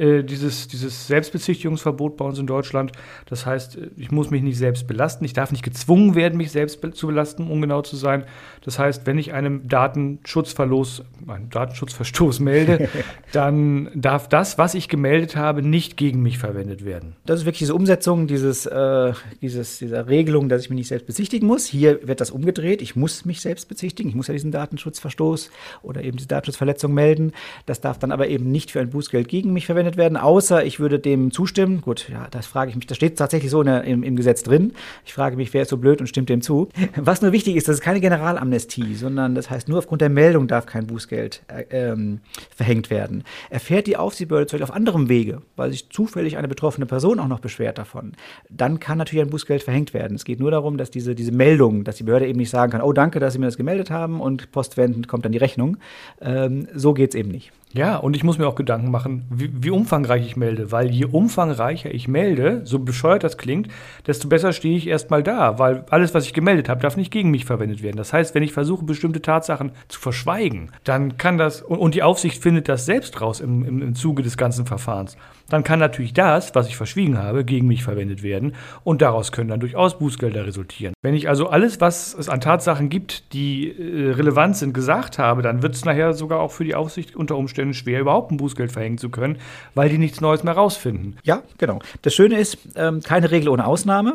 äh, 0.00 0.24
dieses, 0.24 0.66
dieses 0.66 1.06
Selbstbezichtigungsverbot 1.08 2.16
bei 2.16 2.24
uns 2.24 2.38
in 2.38 2.46
Deutschland. 2.46 2.92
Das 3.26 3.44
heißt, 3.44 3.76
äh, 3.76 3.90
ich 3.96 4.10
muss 4.10 4.30
mich 4.30 4.42
nicht 4.42 4.56
selbst 4.56 4.86
belasten. 4.86 5.26
Ich 5.26 5.34
darf 5.34 5.52
nicht 5.52 5.62
gezwungen 5.62 6.14
werden, 6.14 6.38
mich 6.38 6.50
selbst 6.50 6.80
be 6.80 6.90
zu 6.92 7.08
belasten, 7.08 7.50
um 7.50 7.60
genau 7.60 7.82
zu 7.82 7.96
sein. 7.96 8.24
Das 8.64 8.78
heißt, 8.78 9.06
wenn 9.06 9.18
ich 9.18 9.34
einem 9.34 9.68
Datenschutzverlos, 9.68 11.04
einen 11.26 11.50
Datenschutzverstoß 11.50 12.40
melde, 12.40 12.88
dann 13.32 13.90
darf 13.94 14.28
das, 14.28 14.56
was 14.56 14.74
ich 14.74 14.88
gemeldet 14.88 15.36
habe, 15.36 15.60
nicht 15.62 15.98
gegen 15.98 16.22
mich 16.22 16.38
verwendet 16.38 16.84
werden. 16.84 17.16
Das 17.26 17.40
ist 17.40 17.44
wirklich 17.44 17.60
diese 17.60 17.74
Umsetzung 17.74 18.26
dieses, 18.26 18.64
äh, 18.64 19.12
dieses, 19.42 19.78
dieser 19.78 20.08
Regelung, 20.08 20.48
dass 20.48 20.62
ich 20.62 20.70
mich 20.70 20.78
nicht 20.78 20.88
selbst 20.88 21.06
bezichtigen 21.06 21.46
muss. 21.46 21.66
Hier 21.66 22.06
wird 22.08 22.22
das 22.22 22.30
umgedreht. 22.30 22.80
Ich 22.80 22.96
muss 22.96 23.26
mich 23.26 23.42
selbst 23.42 23.68
bezichtigen. 23.68 24.08
Ich 24.08 24.14
muss 24.14 24.28
ja 24.28 24.32
diesen 24.32 24.50
Datenschutzverstoß 24.50 25.50
oder 25.82 26.02
eben 26.02 26.16
diese 26.16 26.28
Datenschutzverletzung 26.28 26.94
melden. 26.94 27.32
Das 27.66 27.82
darf 27.82 27.98
dann 27.98 28.12
aber 28.12 28.28
eben 28.28 28.50
nicht 28.50 28.70
für 28.70 28.80
ein 28.80 28.88
Bußgeld 28.88 29.28
gegen 29.28 29.52
mich 29.52 29.66
verwendet 29.66 29.89
verwendet 29.90 29.96
werden, 29.96 30.16
außer 30.16 30.64
ich 30.64 30.80
würde 30.80 30.98
dem 30.98 31.30
zustimmen. 31.30 31.80
Gut, 31.80 32.08
ja, 32.10 32.28
das 32.30 32.46
frage 32.46 32.70
ich 32.70 32.76
mich. 32.76 32.86
Das 32.86 32.96
steht 32.96 33.18
tatsächlich 33.18 33.50
so 33.50 33.62
der, 33.62 33.84
im, 33.84 34.02
im, 34.02 34.16
Gesetz 34.16 34.42
drin. 34.42 34.72
Ich 35.04 35.14
frage 35.14 35.36
mich, 35.36 35.52
wer 35.52 35.62
ist 35.62 35.68
so 35.68 35.76
blöd 35.76 36.00
und 36.00 36.06
stimmt 36.06 36.28
dem 36.28 36.42
zu. 36.42 36.68
Was 36.96 37.22
nur 37.22 37.32
wichtig 37.32 37.56
ist, 37.56 37.68
das 37.68 37.76
ist 37.76 37.82
keine 37.82 38.00
Generalamnestie, 38.00 38.94
sondern 38.94 39.34
das 39.34 39.50
heißt, 39.50 39.68
nur 39.68 39.78
aufgrund 39.78 40.00
der 40.00 40.08
Meldung 40.08 40.46
darf 40.48 40.66
kein 40.66 40.86
Bußgeld 40.86 41.42
äh, 41.48 41.64
ähm, 41.70 42.20
verhängt 42.54 42.90
werden. 42.90 43.24
Erfährt 43.50 43.86
die 43.86 43.96
Aufsichtsbehörde 43.96 44.46
zum 44.46 44.58
Beispiel 44.58 44.70
auf 44.70 44.76
anderem 44.76 45.08
Wege, 45.08 45.42
weil 45.56 45.70
sich 45.70 45.90
zufällig 45.90 46.36
eine 46.36 46.48
betroffene 46.48 46.86
Person 46.86 47.18
auch 47.18 47.28
noch 47.28 47.40
beschwert 47.40 47.78
davon, 47.78 48.12
dann 48.48 48.80
kann 48.80 48.98
natürlich 48.98 49.24
ein 49.24 49.30
Bußgeld 49.30 49.62
verhängt 49.62 49.94
werden. 49.94 50.14
Es 50.14 50.24
geht 50.24 50.40
nur 50.40 50.50
darum, 50.50 50.76
dass 50.76 50.90
diese, 50.90 51.14
diese 51.14 51.32
Meldung, 51.32 51.84
dass 51.84 51.96
die 51.96 52.04
Behörde 52.04 52.26
eben 52.26 52.38
nicht 52.38 52.50
sagen 52.50 52.72
kann, 52.72 52.82
oh 52.82 52.92
danke, 52.92 53.20
dass 53.20 53.32
Sie 53.32 53.38
mir 53.38 53.46
das 53.46 53.56
gemeldet 53.56 53.90
haben 53.90 54.20
und 54.20 54.52
postwendend 54.52 55.08
kommt 55.08 55.24
dann 55.24 55.32
die 55.32 55.38
Rechnung. 55.38 55.78
Ähm, 56.20 56.68
so 56.74 56.94
geht 56.94 57.10
es 57.10 57.14
eben 57.14 57.30
nicht. 57.30 57.52
Ja, 57.72 57.98
und 57.98 58.16
ich 58.16 58.24
muss 58.24 58.36
mir 58.36 58.48
auch 58.48 58.56
Gedanken 58.56 58.90
machen, 58.90 59.24
wie, 59.30 59.50
wie, 59.62 59.70
umfangreich 59.70 60.26
ich 60.26 60.36
melde, 60.36 60.72
weil 60.72 60.90
je 60.90 61.04
umfangreicher 61.04 61.94
ich 61.94 62.08
melde, 62.08 62.62
so 62.64 62.80
bescheuert 62.80 63.22
das 63.22 63.38
klingt, 63.38 63.68
desto 64.08 64.26
besser 64.26 64.52
stehe 64.52 64.76
ich 64.76 64.88
erstmal 64.88 65.22
da, 65.22 65.60
weil 65.60 65.84
alles, 65.88 66.12
was 66.12 66.26
ich 66.26 66.32
gemeldet 66.32 66.68
habe, 66.68 66.80
darf 66.80 66.96
nicht 66.96 67.12
gegen 67.12 67.30
mich 67.30 67.44
verwendet 67.44 67.80
werden. 67.80 67.96
Das 67.96 68.12
heißt, 68.12 68.34
wenn 68.34 68.42
ich 68.42 68.52
versuche, 68.52 68.84
bestimmte 68.84 69.22
Tatsachen 69.22 69.70
zu 69.86 70.00
verschweigen, 70.00 70.72
dann 70.82 71.16
kann 71.16 71.38
das, 71.38 71.62
und, 71.62 71.94
die 71.94 72.02
Aufsicht 72.02 72.42
findet 72.42 72.68
das 72.68 72.86
selbst 72.86 73.20
raus 73.20 73.38
im, 73.38 73.64
im, 73.64 73.82
im 73.82 73.94
Zuge 73.94 74.24
des 74.24 74.36
ganzen 74.36 74.66
Verfahrens, 74.66 75.16
dann 75.48 75.62
kann 75.62 75.78
natürlich 75.78 76.12
das, 76.12 76.54
was 76.56 76.66
ich 76.66 76.76
verschwiegen 76.76 77.18
habe, 77.18 77.44
gegen 77.44 77.68
mich 77.68 77.84
verwendet 77.84 78.24
werden 78.24 78.54
und 78.82 79.00
daraus 79.00 79.30
können 79.30 79.48
dann 79.48 79.60
durchaus 79.60 79.98
Bußgelder 79.98 80.44
resultieren. 80.44 80.94
Wenn 81.02 81.14
ich 81.14 81.28
also 81.28 81.48
alles, 81.48 81.80
was 81.80 82.14
es 82.14 82.28
an 82.28 82.40
Tatsachen 82.40 82.88
gibt, 82.88 83.32
die 83.32 83.68
äh, 83.68 84.12
relevant 84.12 84.56
sind, 84.56 84.74
gesagt 84.74 85.18
habe, 85.18 85.42
dann 85.42 85.62
wird 85.62 85.74
es 85.74 85.84
nachher 85.84 86.14
sogar 86.14 86.40
auch 86.40 86.50
für 86.50 86.64
die 86.64 86.74
Aufsicht 86.74 87.14
unter 87.14 87.36
Umständen 87.36 87.59
schwer, 87.74 88.00
überhaupt 88.00 88.30
ein 88.30 88.36
Bußgeld 88.36 88.72
verhängen 88.72 88.98
zu 88.98 89.10
können, 89.10 89.38
weil 89.74 89.88
die 89.88 89.98
nichts 89.98 90.20
Neues 90.20 90.44
mehr 90.44 90.54
rausfinden. 90.54 91.16
Ja, 91.22 91.42
genau. 91.58 91.80
Das 92.02 92.14
Schöne 92.14 92.38
ist, 92.38 92.58
ähm, 92.76 93.00
keine 93.02 93.30
Regel 93.30 93.48
ohne 93.48 93.66
Ausnahme. 93.66 94.14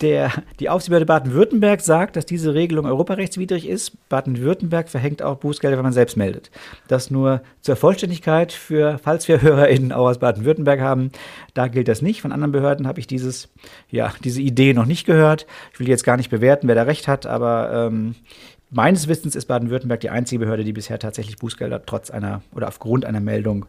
Der, 0.00 0.32
die 0.60 0.68
Aufsichtsbehörde 0.68 1.06
Baden-Württemberg 1.06 1.80
sagt, 1.80 2.16
dass 2.16 2.26
diese 2.26 2.54
Regelung 2.54 2.86
europarechtswidrig 2.86 3.68
ist. 3.68 4.08
Baden-Württemberg 4.08 4.88
verhängt 4.88 5.22
auch 5.22 5.36
Bußgelder, 5.36 5.76
wenn 5.76 5.84
man 5.84 5.92
selbst 5.92 6.16
meldet. 6.16 6.50
Das 6.88 7.10
nur 7.10 7.42
zur 7.60 7.76
Vollständigkeit 7.76 8.52
für, 8.52 8.98
falls 9.02 9.28
wir 9.28 9.40
HörerInnen 9.42 9.92
auch 9.92 10.08
aus 10.08 10.18
Baden-Württemberg 10.18 10.54
Baden-Württemberg 10.54 10.80
haben. 10.80 11.10
Da 11.54 11.68
gilt 11.68 11.88
das 11.88 12.02
nicht. 12.02 12.22
Von 12.22 12.32
anderen 12.32 12.52
Behörden 12.52 12.86
habe 12.86 13.00
ich 13.00 13.06
dieses, 13.06 13.48
ja, 13.90 14.12
diese 14.22 14.40
Idee 14.40 14.72
noch 14.74 14.86
nicht 14.86 15.06
gehört. 15.06 15.46
Ich 15.72 15.80
will 15.80 15.88
jetzt 15.88 16.04
gar 16.04 16.16
nicht 16.16 16.30
bewerten, 16.30 16.68
wer 16.68 16.74
da 16.74 16.82
recht 16.82 17.08
hat, 17.08 17.26
aber 17.26 17.88
ähm, 17.88 18.14
meines 18.74 19.08
Wissens 19.08 19.36
ist 19.36 19.46
Baden-Württemberg 19.46 20.00
die 20.00 20.10
einzige 20.10 20.40
Behörde, 20.40 20.64
die 20.64 20.72
bisher 20.72 20.98
tatsächlich 20.98 21.36
Bußgelder 21.36 21.86
trotz 21.86 22.10
einer 22.10 22.42
oder 22.54 22.68
aufgrund 22.68 23.04
einer 23.04 23.20
Meldung 23.20 23.66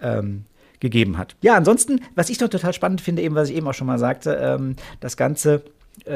ähm, 0.00 0.44
gegeben 0.80 1.18
hat. 1.18 1.36
Ja, 1.42 1.56
ansonsten, 1.56 2.00
was 2.14 2.30
ich 2.30 2.40
noch 2.40 2.48
total 2.48 2.72
spannend 2.72 3.00
finde, 3.00 3.22
eben 3.22 3.34
was 3.34 3.50
ich 3.50 3.56
eben 3.56 3.68
auch 3.68 3.74
schon 3.74 3.86
mal 3.86 3.98
sagte, 3.98 4.38
ähm, 4.40 4.76
das 5.00 5.16
Ganze 5.16 5.62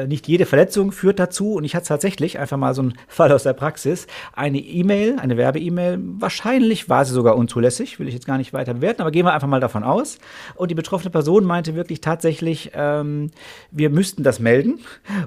nicht 0.07 0.27
jede 0.27 0.45
Verletzung 0.45 0.91
führt 0.91 1.19
dazu, 1.19 1.53
und 1.55 1.63
ich 1.63 1.75
hatte 1.75 1.87
tatsächlich 1.87 2.39
einfach 2.39 2.57
mal 2.57 2.73
so 2.73 2.81
einen 2.81 2.93
Fall 3.07 3.31
aus 3.31 3.43
der 3.43 3.53
Praxis, 3.53 4.07
eine 4.33 4.59
E-Mail, 4.59 5.17
eine 5.19 5.37
Werbe-E-Mail, 5.37 5.99
wahrscheinlich 6.19 6.89
war 6.89 7.05
sie 7.05 7.13
sogar 7.13 7.35
unzulässig, 7.35 7.99
will 7.99 8.07
ich 8.07 8.13
jetzt 8.13 8.25
gar 8.25 8.37
nicht 8.37 8.53
weiter 8.53 8.75
bewerten, 8.75 9.01
aber 9.01 9.11
gehen 9.11 9.25
wir 9.25 9.33
einfach 9.33 9.47
mal 9.47 9.59
davon 9.59 9.83
aus. 9.83 10.17
Und 10.55 10.71
die 10.71 10.75
betroffene 10.75 11.09
Person 11.09 11.43
meinte 11.43 11.75
wirklich 11.75 12.01
tatsächlich, 12.01 12.71
ähm, 12.73 13.31
wir 13.71 13.89
müssten 13.89 14.23
das 14.23 14.39
melden 14.39 14.79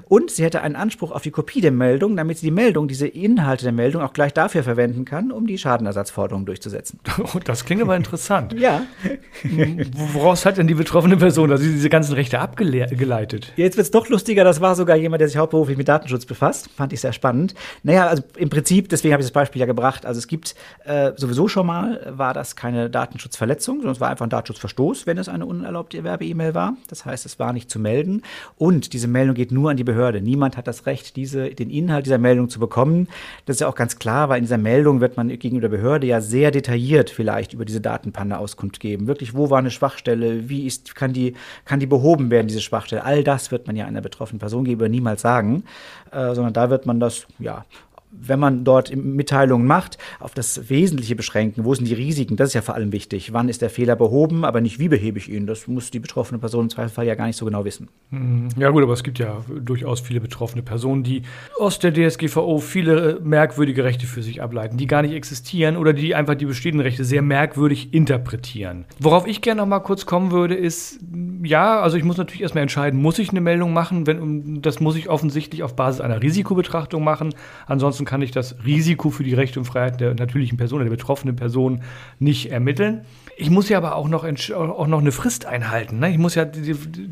und 0.05 0.31
sie 0.31 0.43
hätte 0.43 0.61
einen 0.61 0.75
Anspruch 0.75 1.11
auf 1.11 1.21
die 1.21 1.31
Kopie 1.31 1.61
der 1.61 1.71
Meldung, 1.71 2.15
damit 2.15 2.37
sie 2.37 2.47
die 2.47 2.51
Meldung, 2.51 2.87
diese 2.87 3.07
Inhalte 3.07 3.63
der 3.63 3.73
Meldung 3.73 4.01
auch 4.01 4.13
gleich 4.13 4.33
dafür 4.33 4.63
verwenden 4.63 5.05
kann, 5.05 5.31
um 5.31 5.47
die 5.47 5.57
Schadenersatzforderung 5.57 6.45
durchzusetzen. 6.45 6.99
Das 7.43 7.65
klingt 7.65 7.81
aber 7.81 7.95
interessant. 7.95 8.53
ja. 8.53 8.83
Woraus 10.13 10.45
hat 10.45 10.57
denn 10.57 10.67
die 10.67 10.73
betroffene 10.73 11.17
Person 11.17 11.51
also 11.51 11.63
diese 11.63 11.89
ganzen 11.89 12.13
Rechte 12.13 12.39
abgeleitet? 12.39 13.53
Jetzt 13.55 13.77
wird 13.77 13.85
es 13.85 13.91
doch 13.91 14.09
lustiger, 14.09 14.43
das 14.45 14.61
war 14.61 14.75
sogar 14.75 14.95
jemand, 14.95 15.21
der 15.21 15.27
sich 15.27 15.37
hauptberuflich 15.37 15.77
mit 15.77 15.87
Datenschutz 15.87 16.25
befasst. 16.25 16.69
Fand 16.75 16.93
ich 16.93 17.01
sehr 17.01 17.13
spannend. 17.13 17.53
Naja, 17.83 18.07
also 18.07 18.23
im 18.37 18.49
Prinzip, 18.49 18.87
deswegen 18.89 19.13
habe 19.13 19.21
ich 19.21 19.27
das 19.27 19.33
Beispiel 19.33 19.59
ja 19.59 19.65
gebracht. 19.65 20.05
Also 20.05 20.19
es 20.19 20.27
gibt 20.27 20.55
äh, 20.85 21.11
sowieso 21.17 21.47
schon 21.47 21.67
mal, 21.67 22.13
war 22.15 22.33
das 22.33 22.55
keine 22.55 22.89
Datenschutzverletzung, 22.89 23.77
sondern 23.77 23.93
es 23.93 23.99
war 23.99 24.09
einfach 24.09 24.25
ein 24.25 24.29
Datenschutzverstoß, 24.29 25.05
wenn 25.07 25.17
es 25.17 25.27
eine 25.27 25.45
unerlaubte 25.45 26.03
Werbe-E-Mail 26.03 26.55
war. 26.55 26.77
Das 26.87 27.05
heißt, 27.05 27.25
es 27.25 27.39
war 27.39 27.51
nicht 27.51 27.69
zu 27.69 27.79
melden. 27.79 28.21
Und 28.57 28.93
diese 28.93 29.07
Meldung 29.07 29.35
geht 29.35 29.51
nur 29.51 29.71
an 29.71 29.77
die 29.77 29.83
Behörde. 29.83 30.21
Niemand 30.21 30.55
hat 30.55 30.67
das 30.67 30.85
Recht, 30.85 31.15
diese, 31.15 31.49
den 31.49 31.69
Inhalt 31.69 32.05
dieser 32.05 32.17
Meldung 32.17 32.49
zu 32.49 32.59
bekommen. 32.59 33.07
Das 33.45 33.57
ist 33.57 33.59
ja 33.59 33.67
auch 33.67 33.75
ganz 33.75 33.99
klar, 33.99 34.29
weil 34.29 34.37
in 34.37 34.43
dieser 34.43 34.57
Meldung 34.57 35.01
wird 35.01 35.17
man 35.17 35.27
gegenüber 35.27 35.65
der 35.65 35.77
Behörde 35.77 36.07
ja 36.07 36.21
sehr 36.21 36.51
detailliert 36.51 37.09
vielleicht 37.09 37.53
über 37.53 37.65
diese 37.65 37.81
Datenpanne 37.81 38.37
Auskunft 38.37 38.79
geben. 38.79 39.07
Wirklich, 39.07 39.33
wo 39.33 39.49
war 39.49 39.59
eine 39.59 39.71
Schwachstelle? 39.71 40.47
Wie 40.49 40.65
ist, 40.65 40.95
kann 40.95 41.13
die, 41.13 41.33
kann 41.65 41.79
die 41.79 41.87
behoben 41.87 42.29
werden, 42.29 42.47
diese 42.47 42.61
Schwachstelle? 42.61 43.03
All 43.03 43.23
das 43.23 43.51
wird 43.51 43.67
man 43.67 43.75
ja 43.75 43.85
einer 43.85 44.01
betroffenen 44.01 44.34
Person 44.39 44.63
gegenüber 44.63 44.89
niemals 44.89 45.21
sagen, 45.21 45.63
äh, 46.11 46.33
sondern 46.33 46.53
da 46.53 46.69
wird 46.69 46.85
man 46.85 46.99
das 46.99 47.27
ja 47.39 47.65
wenn 48.19 48.39
man 48.39 48.63
dort 48.63 48.95
Mitteilungen 48.95 49.67
macht, 49.67 49.97
auf 50.19 50.33
das 50.33 50.69
Wesentliche 50.69 51.15
beschränken. 51.15 51.65
Wo 51.65 51.73
sind 51.73 51.87
die 51.87 51.93
Risiken? 51.93 52.35
Das 52.35 52.49
ist 52.49 52.53
ja 52.53 52.61
vor 52.61 52.75
allem 52.75 52.91
wichtig. 52.91 53.33
Wann 53.33 53.49
ist 53.49 53.61
der 53.61 53.69
Fehler 53.69 53.95
behoben, 53.95 54.45
aber 54.45 54.61
nicht 54.61 54.79
wie 54.79 54.89
behebe 54.89 55.17
ich 55.17 55.31
ihn? 55.31 55.47
Das 55.47 55.67
muss 55.67 55.91
die 55.91 55.99
betroffene 55.99 56.39
Person 56.39 56.65
im 56.65 56.69
Zweifelsfall 56.69 57.05
ja 57.05 57.15
gar 57.15 57.27
nicht 57.27 57.37
so 57.37 57.45
genau 57.45 57.65
wissen. 57.65 57.89
Mhm. 58.11 58.49
Ja 58.57 58.69
gut, 58.69 58.83
aber 58.83 58.93
es 58.93 59.03
gibt 59.03 59.19
ja 59.19 59.41
durchaus 59.59 59.99
viele 59.99 60.19
betroffene 60.19 60.63
Personen, 60.63 61.03
die 61.03 61.23
aus 61.59 61.79
der 61.79 61.93
DSGVO 61.93 62.59
viele 62.59 63.19
merkwürdige 63.23 63.83
Rechte 63.83 64.05
für 64.05 64.23
sich 64.23 64.41
ableiten, 64.41 64.77
die 64.77 64.87
gar 64.87 65.01
nicht 65.01 65.13
existieren 65.13 65.77
oder 65.77 65.93
die 65.93 66.15
einfach 66.15 66.35
die 66.35 66.45
bestehenden 66.45 66.81
Rechte 66.81 67.03
sehr 67.03 67.21
merkwürdig 67.21 67.93
interpretieren. 67.93 68.85
Worauf 68.99 69.27
ich 69.27 69.41
gerne 69.41 69.61
noch 69.61 69.67
mal 69.67 69.79
kurz 69.79 70.05
kommen 70.05 70.31
würde, 70.31 70.55
ist, 70.55 70.99
ja, 71.43 71.79
also 71.81 71.97
ich 71.97 72.03
muss 72.03 72.17
natürlich 72.17 72.41
erstmal 72.41 72.63
entscheiden, 72.63 73.01
muss 73.01 73.19
ich 73.19 73.29
eine 73.29 73.41
Meldung 73.41 73.73
machen? 73.73 74.07
Wenn, 74.07 74.61
das 74.61 74.79
muss 74.79 74.95
ich 74.95 75.09
offensichtlich 75.09 75.63
auf 75.63 75.75
Basis 75.75 76.01
einer 76.01 76.21
Risikobetrachtung 76.21 77.03
machen. 77.03 77.33
Ansonsten 77.67 78.04
kann 78.05 78.21
ich 78.21 78.31
das 78.31 78.55
Risiko 78.65 79.09
für 79.09 79.23
die 79.23 79.33
Rechte 79.33 79.59
und 79.59 79.65
Freiheit 79.65 79.99
der 79.99 80.13
natürlichen 80.13 80.57
Person, 80.57 80.81
der 80.81 80.89
betroffenen 80.89 81.35
Person 81.35 81.81
nicht 82.19 82.51
ermitteln. 82.51 83.05
Ich 83.37 83.49
muss 83.49 83.67
ja 83.69 83.77
aber 83.77 83.95
auch 83.95 84.07
noch, 84.07 84.23
auch 84.23 84.87
noch 84.87 84.99
eine 84.99 85.11
Frist 85.11 85.45
einhalten. 85.45 85.99
Ne? 85.99 86.11
Ich 86.11 86.17
muss 86.17 86.35
ja 86.35 86.45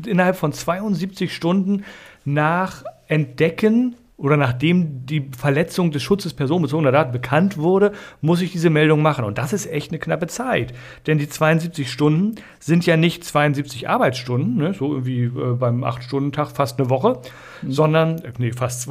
innerhalb 0.06 0.36
von 0.36 0.52
72 0.52 1.34
Stunden 1.34 1.84
nach 2.24 2.84
Entdecken 3.08 3.96
oder 4.16 4.36
nachdem 4.36 5.06
die 5.06 5.28
Verletzung 5.36 5.90
des 5.90 6.02
Schutzes 6.02 6.34
personenbezogener 6.34 6.92
Daten 6.92 7.10
bekannt 7.10 7.58
wurde, 7.58 7.92
muss 8.20 8.42
ich 8.42 8.52
diese 8.52 8.70
Meldung 8.70 9.02
machen. 9.02 9.24
Und 9.24 9.38
das 9.38 9.52
ist 9.52 9.66
echt 9.66 9.90
eine 9.90 9.98
knappe 9.98 10.28
Zeit. 10.28 10.72
Denn 11.06 11.18
die 11.18 11.28
72 11.28 11.90
Stunden 11.90 12.36
sind 12.60 12.86
ja 12.86 12.96
nicht 12.96 13.24
72 13.24 13.88
Arbeitsstunden, 13.88 14.56
ne, 14.56 14.72
so 14.72 14.92
irgendwie 14.92 15.24
äh, 15.24 15.54
beim 15.54 15.82
8-Stunden-Tag 15.82 16.52
fast 16.52 16.78
eine 16.78 16.90
Woche, 16.90 17.20
mhm. 17.62 17.72
sondern, 17.72 18.18
äh, 18.18 18.32
nee, 18.38 18.52
fast, 18.52 18.88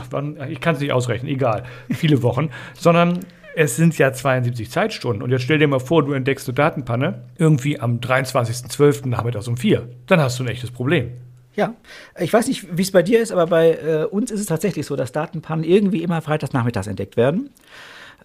ich 0.50 0.60
kann 0.60 0.76
es 0.76 0.82
nicht 0.82 0.92
ausrechnen, 0.92 1.32
egal, 1.32 1.64
viele 1.90 2.22
Wochen, 2.22 2.50
sondern 2.74 3.20
es 3.56 3.78
sind 3.78 3.98
ja 3.98 4.12
72 4.12 4.72
Zeitstunden. 4.72 5.22
Und 5.22 5.30
jetzt 5.30 5.44
stell 5.44 5.60
dir 5.60 5.68
mal 5.68 5.80
vor, 5.80 6.04
du 6.04 6.12
entdeckst 6.12 6.50
eine 6.50 6.56
Datenpanne 6.56 7.24
irgendwie 7.38 7.80
am 7.80 8.00
23.12. 8.00 9.08
nachmittags 9.08 9.48
um 9.48 9.56
4. 9.56 9.88
Dann 10.08 10.20
hast 10.20 10.40
du 10.40 10.44
ein 10.44 10.50
echtes 10.50 10.72
Problem. 10.72 11.12
Ja, 11.56 11.76
ich 12.20 12.34
weiß 12.34 12.48
nicht, 12.48 12.78
wie 12.78 12.82
es 12.82 12.92
bei 12.92 13.04
dir 13.04 13.22
ist, 13.22 13.32
aber 13.32 13.48
bei 13.48 13.72
äh, 13.74 14.06
uns 14.06 14.32
ist 14.32 14.40
es 14.40 14.48
tatsächlich 14.48 14.86
so, 14.86 14.96
dass 14.96 15.12
Datenpannen 15.12 15.64
irgendwie 15.64 16.02
immer 16.02 16.22
freitags 16.22 16.54
nachmittags 16.54 16.88
entdeckt 16.88 17.16
werden. 17.16 17.52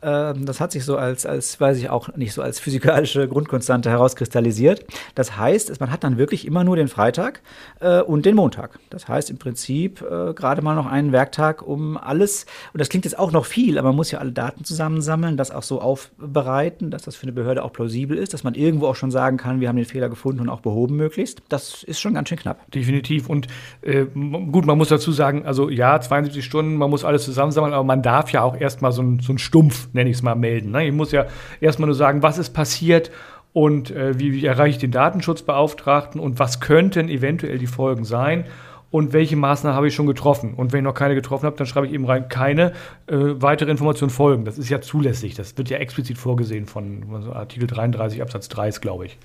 Ähm, 0.02 0.46
das 0.46 0.60
hat 0.60 0.72
sich 0.72 0.84
so 0.84 0.96
als, 0.96 1.26
als, 1.26 1.60
weiß 1.60 1.78
ich 1.78 1.90
auch 1.90 2.14
nicht, 2.16 2.32
so 2.32 2.42
als 2.42 2.60
physikalische 2.60 3.28
Grundkonstante 3.28 3.90
herauskristallisiert. 3.90 4.84
Das 5.14 5.36
heißt, 5.36 5.80
man 5.80 5.90
hat 5.90 6.04
dann 6.04 6.18
wirklich 6.18 6.46
immer 6.46 6.64
nur 6.64 6.76
den 6.76 6.88
Freitag 6.88 7.40
äh, 7.80 8.00
und 8.00 8.26
den 8.26 8.36
Montag. 8.36 8.78
Das 8.90 9.08
heißt 9.08 9.30
im 9.30 9.38
Prinzip 9.38 10.02
äh, 10.02 10.34
gerade 10.34 10.62
mal 10.62 10.74
noch 10.74 10.86
einen 10.86 11.12
Werktag, 11.12 11.66
um 11.66 11.96
alles, 11.96 12.46
und 12.72 12.80
das 12.80 12.88
klingt 12.88 13.04
jetzt 13.04 13.18
auch 13.18 13.32
noch 13.32 13.44
viel, 13.44 13.78
aber 13.78 13.88
man 13.88 13.96
muss 13.96 14.10
ja 14.10 14.18
alle 14.18 14.32
Daten 14.32 14.64
zusammensammeln, 14.64 15.36
das 15.36 15.50
auch 15.50 15.62
so 15.62 15.80
aufbereiten, 15.80 16.90
dass 16.90 17.02
das 17.02 17.16
für 17.16 17.24
eine 17.24 17.32
Behörde 17.32 17.64
auch 17.64 17.72
plausibel 17.72 18.16
ist, 18.16 18.34
dass 18.34 18.44
man 18.44 18.54
irgendwo 18.54 18.86
auch 18.86 18.96
schon 18.96 19.10
sagen 19.10 19.36
kann, 19.36 19.60
wir 19.60 19.68
haben 19.68 19.76
den 19.76 19.84
Fehler 19.84 20.08
gefunden 20.08 20.40
und 20.40 20.48
auch 20.48 20.60
behoben 20.60 20.96
möglichst. 20.96 21.42
Das 21.48 21.82
ist 21.82 22.00
schon 22.00 22.14
ganz 22.14 22.28
schön 22.28 22.38
knapp. 22.38 22.70
Definitiv. 22.70 23.28
Und 23.28 23.46
äh, 23.82 24.04
gut, 24.04 24.66
man 24.66 24.78
muss 24.78 24.88
dazu 24.88 25.12
sagen, 25.12 25.46
also 25.46 25.68
ja, 25.68 26.00
72 26.00 26.44
Stunden, 26.44 26.76
man 26.76 26.90
muss 26.90 27.04
alles 27.04 27.24
zusammensammeln, 27.24 27.72
aber 27.72 27.84
man 27.84 28.02
darf 28.02 28.30
ja 28.32 28.42
auch 28.42 28.56
erstmal 28.56 28.92
so, 28.92 29.02
so 29.20 29.32
einen 29.32 29.38
Stumpf 29.38 29.87
nenne 29.92 30.10
ich 30.10 30.16
es 30.16 30.22
mal, 30.22 30.34
melden. 30.34 30.70
Ne? 30.70 30.86
Ich 30.86 30.92
muss 30.92 31.12
ja 31.12 31.26
erstmal 31.60 31.86
nur 31.86 31.94
sagen, 31.94 32.22
was 32.22 32.38
ist 32.38 32.50
passiert 32.50 33.10
und 33.52 33.90
äh, 33.90 34.18
wie, 34.18 34.32
wie 34.32 34.46
erreiche 34.46 34.70
ich 34.70 34.78
den 34.78 34.90
Datenschutzbeauftragten 34.90 36.20
und 36.20 36.38
was 36.38 36.60
könnten 36.60 37.08
eventuell 37.08 37.58
die 37.58 37.66
Folgen 37.66 38.04
sein 38.04 38.44
und 38.90 39.12
welche 39.12 39.36
Maßnahmen 39.36 39.76
habe 39.76 39.88
ich 39.88 39.94
schon 39.94 40.06
getroffen. 40.06 40.54
Und 40.54 40.72
wenn 40.72 40.80
ich 40.80 40.84
noch 40.84 40.94
keine 40.94 41.14
getroffen 41.14 41.46
habe, 41.46 41.56
dann 41.56 41.66
schreibe 41.66 41.86
ich 41.86 41.92
eben 41.92 42.06
rein, 42.06 42.28
keine 42.28 42.72
äh, 43.06 43.16
weitere 43.16 43.70
Informationen 43.70 44.10
folgen. 44.10 44.44
Das 44.44 44.58
ist 44.58 44.68
ja 44.70 44.80
zulässig. 44.80 45.34
Das 45.34 45.58
wird 45.58 45.68
ja 45.68 45.78
explizit 45.78 46.16
vorgesehen 46.16 46.66
von 46.66 47.04
also 47.12 47.32
Artikel 47.32 47.66
33 47.66 48.22
Absatz 48.22 48.48
3, 48.48 48.70
glaube 48.80 49.06
ich. 49.06 49.18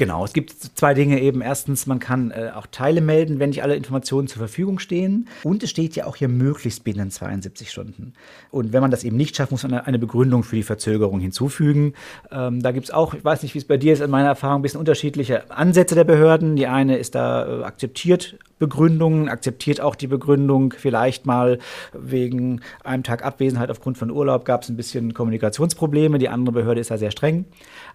Genau, 0.00 0.24
es 0.24 0.32
gibt 0.32 0.52
zwei 0.52 0.94
Dinge 0.94 1.20
eben. 1.20 1.42
Erstens, 1.42 1.86
man 1.86 1.98
kann 1.98 2.30
äh, 2.30 2.52
auch 2.54 2.66
Teile 2.66 3.02
melden, 3.02 3.38
wenn 3.38 3.50
nicht 3.50 3.62
alle 3.62 3.76
Informationen 3.76 4.28
zur 4.28 4.38
Verfügung 4.38 4.78
stehen. 4.78 5.28
Und 5.42 5.62
es 5.62 5.68
steht 5.68 5.94
ja 5.94 6.06
auch 6.06 6.16
hier 6.16 6.28
möglichst 6.28 6.84
binnen 6.84 7.10
72 7.10 7.70
Stunden. 7.70 8.14
Und 8.50 8.72
wenn 8.72 8.80
man 8.80 8.90
das 8.90 9.04
eben 9.04 9.18
nicht 9.18 9.36
schafft, 9.36 9.52
muss 9.52 9.62
man 9.62 9.74
eine 9.74 9.98
Begründung 9.98 10.42
für 10.42 10.56
die 10.56 10.62
Verzögerung 10.62 11.20
hinzufügen. 11.20 11.92
Ähm, 12.30 12.62
da 12.62 12.72
gibt 12.72 12.86
es 12.86 12.90
auch, 12.90 13.12
ich 13.12 13.22
weiß 13.22 13.42
nicht, 13.42 13.52
wie 13.52 13.58
es 13.58 13.66
bei 13.66 13.76
dir 13.76 13.92
ist, 13.92 14.00
in 14.00 14.10
meiner 14.10 14.28
Erfahrung 14.28 14.60
ein 14.60 14.62
bisschen 14.62 14.80
unterschiedliche 14.80 15.50
Ansätze 15.50 15.94
der 15.94 16.04
Behörden. 16.04 16.56
Die 16.56 16.66
eine 16.66 16.96
ist 16.96 17.14
da 17.14 17.60
äh, 17.60 17.64
akzeptiert 17.64 18.38
Begründungen, 18.58 19.28
akzeptiert 19.28 19.82
auch 19.82 19.96
die 19.96 20.06
Begründung, 20.06 20.72
vielleicht 20.78 21.26
mal 21.26 21.58
wegen 21.92 22.62
einem 22.84 23.02
Tag 23.02 23.22
Abwesenheit 23.22 23.70
aufgrund 23.70 23.98
von 23.98 24.10
Urlaub 24.10 24.46
gab 24.46 24.62
es 24.62 24.70
ein 24.70 24.78
bisschen 24.78 25.12
Kommunikationsprobleme. 25.12 26.18
Die 26.18 26.30
andere 26.30 26.54
Behörde 26.54 26.80
ist 26.80 26.90
da 26.90 26.96
sehr 26.96 27.10
streng. 27.10 27.44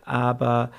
Aber 0.03 0.69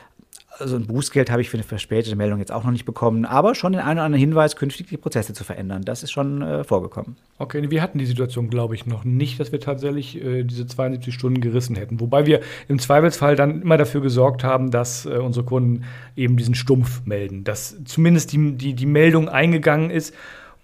Also 0.59 0.77
ein 0.77 0.87
Bußgeld 0.87 1.31
habe 1.31 1.43
ich 1.43 1.51
für 1.51 1.57
eine 1.57 1.65
verspätete 1.65 2.17
Meldung 2.17 2.39
jetzt 2.39 2.53
auch 2.53 2.65
noch 2.65 2.71
nicht 2.71 2.85
bekommen, 2.85 3.25
aber 3.25 3.55
schon 3.55 3.73
den 3.73 3.83
einen 3.83 3.99
oder 3.99 4.05
anderen 4.05 4.21
Hinweis, 4.21 4.57
künftig 4.57 4.87
die 4.89 4.97
Prozesse 4.97 5.35
zu 5.35 5.45
verändern. 5.45 5.83
Das 5.83 6.03
ist 6.03 6.13
schon 6.13 6.43
äh, 6.43 6.65
vorgekommen. 6.65 7.17
Okay, 7.39 7.71
wir 7.71 7.83
hatten 7.83 7.99
die 7.99 8.07
Situation, 8.07 8.49
glaube 8.49 8.75
ich, 8.75 8.87
noch 8.87 9.05
nicht, 9.05 9.39
dass 9.39 9.53
wir 9.53 9.61
tatsächlich 9.61 10.23
äh, 10.23 10.45
diese 10.45 10.67
72 10.67 11.13
Stunden 11.13 11.41
gerissen 11.41 11.77
hätten. 11.77 12.01
Wobei 12.01 12.27
wir 12.27 12.41
im 12.69 12.79
Zweifelsfall 12.79 13.37
dann 13.37 13.63
immer 13.63 13.77
dafür 13.77 14.01
gesorgt 14.01 14.45
haben, 14.45 14.71
dass 14.71 15.05
äh, 15.05 15.19
unsere 15.19 15.45
Kunden 15.45 15.85
eben 16.17 16.37
diesen 16.37 16.55
Stumpf 16.55 17.05
melden, 17.05 17.45
dass 17.45 17.77
zumindest 17.85 18.33
die, 18.33 18.53
die, 18.57 18.75
die 18.75 18.87
Meldung 18.87 19.29
eingegangen 19.29 19.91
ist 19.91 20.15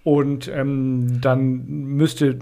und 0.03 0.49
ähm, 0.49 1.21
dann 1.21 1.65
müsste 1.65 2.37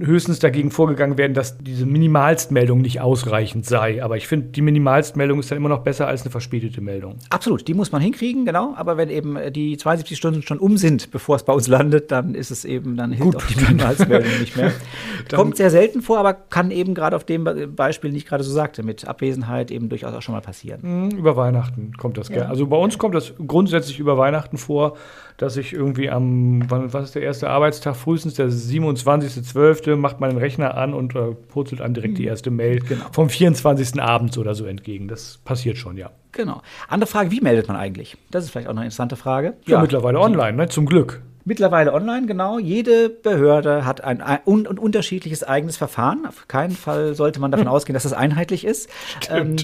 höchstens 0.00 0.38
dagegen 0.38 0.70
vorgegangen 0.70 1.16
werden, 1.16 1.32
dass 1.32 1.56
diese 1.56 1.86
Minimalstmeldung 1.86 2.82
nicht 2.82 3.00
ausreichend 3.00 3.64
sei. 3.64 4.04
Aber 4.04 4.18
ich 4.18 4.26
finde, 4.26 4.48
die 4.48 4.60
Minimalstmeldung 4.60 5.40
ist 5.40 5.50
dann 5.50 5.56
immer 5.56 5.70
noch 5.70 5.78
besser 5.78 6.06
als 6.08 6.22
eine 6.22 6.30
verspätete 6.30 6.82
Meldung. 6.82 7.16
Absolut, 7.30 7.66
die 7.68 7.72
muss 7.72 7.90
man 7.90 8.02
hinkriegen, 8.02 8.44
genau. 8.44 8.74
Aber 8.76 8.98
wenn 8.98 9.08
eben 9.08 9.38
die 9.50 9.78
72 9.78 10.18
Stunden 10.18 10.42
schon 10.42 10.58
um 10.58 10.76
sind, 10.76 11.10
bevor 11.10 11.36
es 11.36 11.42
bei 11.42 11.54
uns 11.54 11.68
landet, 11.68 12.12
dann 12.12 12.34
ist 12.34 12.50
es 12.50 12.66
eben, 12.66 12.98
dann 12.98 13.12
hilft 13.12 13.32
Gut. 13.32 13.36
auch 13.36 13.46
die 13.46 13.64
Minimalstmeldung 13.64 14.40
nicht 14.40 14.54
mehr. 14.54 14.72
Kommt 15.34 15.56
sehr 15.56 15.70
selten 15.70 16.02
vor, 16.02 16.18
aber 16.18 16.34
kann 16.34 16.70
eben 16.70 16.94
gerade 16.94 17.16
auf 17.16 17.24
dem 17.24 17.44
Beispiel, 17.74 18.14
ich 18.14 18.26
gerade 18.26 18.44
so 18.44 18.52
sagte, 18.52 18.82
mit 18.82 19.08
Abwesenheit 19.08 19.70
eben 19.70 19.88
durchaus 19.88 20.12
auch 20.12 20.22
schon 20.22 20.34
mal 20.34 20.42
passieren. 20.42 20.80
Mhm, 20.82 21.10
über 21.16 21.34
Weihnachten 21.34 21.92
kommt 21.96 22.18
das 22.18 22.28
ja. 22.28 22.36
gerne. 22.36 22.50
Also 22.50 22.66
bei 22.66 22.76
uns 22.76 22.98
kommt 22.98 23.14
das 23.14 23.32
grundsätzlich 23.46 23.98
über 23.98 24.18
Weihnachten 24.18 24.58
vor 24.58 24.96
dass 25.36 25.56
ich 25.56 25.72
irgendwie 25.72 26.10
am, 26.10 26.62
wann, 26.70 26.92
was 26.92 27.05
ist 27.06 27.14
der 27.14 27.22
erste 27.22 27.48
Arbeitstag? 27.48 27.96
Frühestens 27.96 28.34
der 28.34 28.48
27.12. 28.48 29.96
macht 29.96 30.20
man 30.20 30.30
den 30.30 30.38
Rechner 30.38 30.76
an 30.76 30.94
und 30.94 31.14
äh, 31.14 31.32
purzelt 31.48 31.80
an 31.80 31.94
direkt 31.94 32.18
die 32.18 32.24
hm, 32.24 32.28
erste 32.28 32.50
Mail 32.50 32.80
genau. 32.80 33.04
vom 33.12 33.28
24. 33.28 34.00
abends 34.00 34.36
oder 34.38 34.54
so 34.54 34.66
entgegen. 34.66 35.08
Das 35.08 35.38
passiert 35.38 35.78
schon, 35.78 35.96
ja. 35.96 36.10
Genau. 36.32 36.62
Andere 36.88 37.10
Frage, 37.10 37.30
wie 37.30 37.40
meldet 37.40 37.68
man 37.68 37.76
eigentlich? 37.76 38.16
Das 38.30 38.44
ist 38.44 38.50
vielleicht 38.50 38.68
auch 38.68 38.72
eine 38.72 38.82
interessante 38.82 39.16
Frage. 39.16 39.54
Ja, 39.64 39.76
ja 39.76 39.80
mittlerweile 39.80 40.20
online, 40.20 40.56
ne? 40.56 40.68
zum 40.68 40.86
Glück. 40.86 41.22
Mittlerweile 41.48 41.94
online, 41.94 42.26
genau. 42.26 42.58
Jede 42.58 43.08
Behörde 43.08 43.84
hat 43.84 44.02
ein, 44.02 44.20
ein 44.20 44.40
un, 44.44 44.66
un 44.66 44.78
unterschiedliches 44.78 45.44
eigenes 45.44 45.76
Verfahren. 45.76 46.26
Auf 46.26 46.48
keinen 46.48 46.72
Fall 46.72 47.14
sollte 47.14 47.38
man 47.38 47.52
davon 47.52 47.68
hm. 47.68 47.72
ausgehen, 47.72 47.94
dass 47.94 48.02
das 48.02 48.12
einheitlich 48.12 48.64
ist. 48.64 48.90
Ähm, 49.30 49.54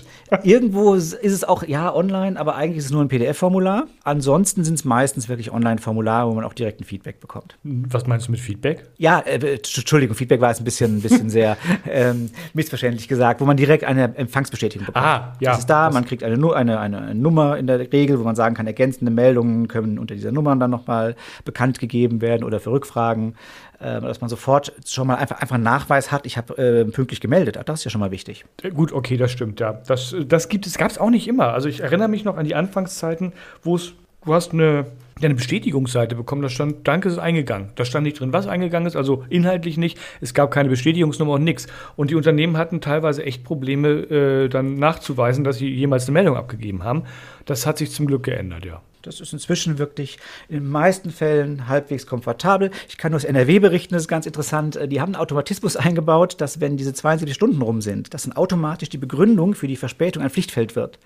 irgendwo 0.45 0.95
ist 0.95 1.17
es 1.25 1.43
auch, 1.43 1.65
ja, 1.65 1.93
online, 1.93 2.39
aber 2.39 2.55
eigentlich 2.55 2.79
ist 2.79 2.85
es 2.85 2.91
nur 2.93 3.03
ein 3.03 3.09
PDF-Formular. 3.09 3.89
Ansonsten 4.05 4.63
sind 4.63 4.75
es 4.75 4.85
meistens 4.85 5.29
wirklich 5.29 5.53
Online-Formulare, 5.53 6.31
wo 6.31 6.35
man 6.35 6.45
auch 6.45 6.53
direkt 6.53 6.81
ein 6.81 6.85
Feedback 6.85 7.19
bekommt. 7.19 7.59
Was 7.65 8.07
meinst 8.07 8.29
du 8.29 8.31
mit 8.31 8.39
Feedback? 8.39 8.85
Ja, 8.99 9.19
äh, 9.19 9.57
Entschuldigung, 9.57 10.15
Feedback 10.15 10.41
war 10.41 10.51
jetzt 10.51 10.61
ein 10.61 10.65
bisschen, 10.65 10.99
ein 10.99 11.03
bisschen 11.03 11.31
sehr 11.31 11.57
ähm, 11.91 12.31
missverständlich 12.55 13.09
gesagt, 13.09 13.41
wo 13.41 13.45
man 13.45 13.57
direkt 13.57 13.83
eine 13.83 14.17
Empfangsbestätigung 14.17 14.87
bekommt. 14.87 15.05
Ah, 15.05 15.33
ja. 15.41 15.51
Das 15.51 15.59
ist 15.59 15.67
da, 15.67 15.91
man 15.91 16.05
kriegt 16.05 16.23
eine, 16.23 16.55
eine, 16.55 16.79
eine 16.79 17.15
Nummer 17.17 17.59
in 17.59 17.67
der 17.67 17.93
Regel, 17.93 18.21
wo 18.21 18.23
man 18.23 18.37
sagen 18.37 18.55
kann, 18.55 18.69
ergänzende 18.69 19.11
Meldungen 19.11 19.67
können 19.67 19.99
unter 19.99 20.15
dieser 20.15 20.31
Nummer 20.31 20.55
dann 20.55 20.71
nochmal 20.71 21.17
bekannt 21.45 21.72
bekannt 21.73 21.79
gegeben 21.79 22.21
werden 22.21 22.45
oder 22.45 22.61
für 22.61 22.71
Rückfragen, 22.71 23.35
äh, 23.81 24.01
dass 24.01 24.21
man 24.21 24.31
sofort 24.31 24.73
schon 24.87 25.07
mal 25.07 25.17
einfach, 25.17 25.41
einfach 25.41 25.55
einen 25.55 25.65
Nachweis 25.65 26.13
hat, 26.13 26.27
ich 26.27 26.37
habe 26.37 26.57
äh, 26.59 26.85
pünktlich 26.85 27.21
gemeldet. 27.21 27.59
Das 27.67 27.81
ist 27.81 27.85
ja 27.85 27.91
schon 27.91 28.01
mal 28.01 28.11
wichtig. 28.11 28.45
Gut, 28.75 28.93
okay, 28.93 29.17
das 29.17 29.33
stimmt, 29.33 29.61
ja. 29.61 29.81
Das, 29.87 30.15
das 30.27 30.49
gibt 30.49 30.67
es, 30.67 30.79
gab 30.79 30.91
es 30.91 30.99
auch 30.99 31.11
nicht 31.11 31.29
immer. 31.29 31.53
Also 31.53 31.69
ich 31.69 31.81
erinnere 31.81 32.09
mich 32.09 32.25
noch 32.25 32.37
an 32.37 32.45
die 32.45 32.55
Anfangszeiten, 32.55 33.33
wo 33.63 33.77
es, 33.77 33.95
du 34.25 34.35
hast 34.35 34.53
eine 34.53 34.87
eine 35.21 35.37
Bestätigungsseite 35.37 36.17
bekommen, 36.17 36.43
da 36.43 36.49
stand, 36.49 36.89
danke, 36.89 37.09
ist 37.09 37.19
eingegangen. 37.19 37.69
Da 37.77 37.85
stand 37.85 38.03
nicht 38.03 38.19
drin, 38.19 38.33
was 38.33 38.49
eingegangen 38.49 38.89
ist, 38.89 38.97
also 38.97 39.25
inhaltlich 39.29 39.79
nicht. 39.79 39.97
Es 40.21 40.35
gab 40.35 40.51
keine 40.51 40.69
Bestätigungsnummer 40.69 41.35
und 41.35 41.45
nichts. 41.45 41.69
Und 41.95 42.11
die 42.11 42.17
Unternehmen 42.17 42.57
hatten 42.57 42.81
teilweise 42.81 43.25
echt 43.25 43.45
Probleme, 43.45 43.89
äh, 43.89 44.49
dann 44.49 44.75
nachzuweisen, 44.75 45.45
dass 45.45 45.59
sie 45.59 45.69
jemals 45.69 46.07
eine 46.07 46.15
Meldung 46.15 46.37
abgegeben 46.37 46.83
haben. 46.83 47.05
Das 47.45 47.67
hat 47.67 47.79
sich 47.79 47.93
zum 47.93 48.07
Glück 48.07 48.25
geändert, 48.25 48.65
ja. 48.65 48.83
Das 49.03 49.21
ist 49.21 49.33
inzwischen 49.33 49.79
wirklich 49.79 50.19
in 50.49 50.57
den 50.57 50.69
meisten 50.69 51.11
Fällen 51.11 51.69
halbwegs 51.69 52.07
komfortabel. 52.07 52.71
Ich 52.89 52.97
kann 52.97 53.11
nur 53.13 53.17
aus 53.17 53.25
NRW 53.25 53.59
berichten, 53.59 53.95
das 53.95 54.05
ist 54.05 54.09
ganz 54.09 54.27
interessant. 54.27 54.79
Die 54.87 55.01
haben 55.01 55.15
einen 55.15 55.23
Automatismus 55.23 55.77
eingebaut, 55.83 56.41
dass 56.41 56.61
wenn 56.61 56.77
diese 56.77 56.95
72 56.95 57.35
Stunden 57.35 57.61
rum 57.61 57.81
sind, 57.81 58.15
dass 58.15 58.23
dann 58.23 58.33
automatisch 58.33 58.89
die 58.89 58.99
Begründung 58.99 59.55
für 59.55 59.67
die 59.67 59.77
Verspätung 59.77 60.23
ein 60.23 60.31
Pflichtfeld 60.31 60.77
wird. 60.77 60.99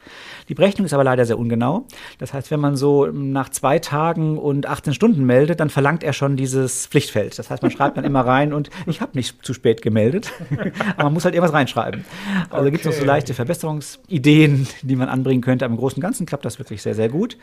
Die 0.48 0.54
Berechnung 0.54 0.84
ist 0.84 0.92
aber 0.92 1.04
leider 1.04 1.24
sehr 1.24 1.38
ungenau. 1.38 1.86
Das 2.18 2.34
heißt, 2.34 2.50
wenn 2.50 2.60
man 2.60 2.76
so 2.76 3.06
nach 3.06 3.48
zwei 3.48 3.78
Tagen 3.78 4.38
und 4.38 4.66
18 4.66 4.92
Stunden 4.92 5.24
meldet, 5.24 5.60
dann 5.60 5.70
verlangt 5.70 6.02
er 6.02 6.12
schon 6.12 6.36
dieses 6.36 6.86
Pflichtfeld. 6.86 7.38
Das 7.38 7.50
heißt, 7.50 7.62
man 7.62 7.70
schreibt 7.70 7.96
dann 7.96 8.04
immer 8.04 8.20
rein 8.20 8.52
und 8.52 8.70
ich 8.86 9.00
habe 9.00 9.12
nicht 9.14 9.44
zu 9.44 9.54
spät 9.54 9.80
gemeldet. 9.80 10.32
aber 10.96 11.04
man 11.04 11.14
muss 11.14 11.24
halt 11.24 11.34
irgendwas 11.34 11.54
reinschreiben. 11.54 12.04
Also 12.50 12.62
okay. 12.62 12.70
gibt 12.70 12.84
es 12.84 12.92
noch 12.92 12.98
so 12.98 13.04
leichte 13.04 13.32
Verbesserungsideen, 13.32 14.66
die 14.82 14.96
man 14.96 15.08
anbringen 15.08 15.40
könnte. 15.40 15.64
Aber 15.64 15.72
im 15.72 15.78
Großen 15.78 15.96
und 15.96 16.02
Ganzen 16.02 16.26
klappt 16.26 16.44
das 16.44 16.58
wirklich 16.58 16.82
sehr, 16.82 16.94
sehr 16.94 17.08
gut. 17.08 17.36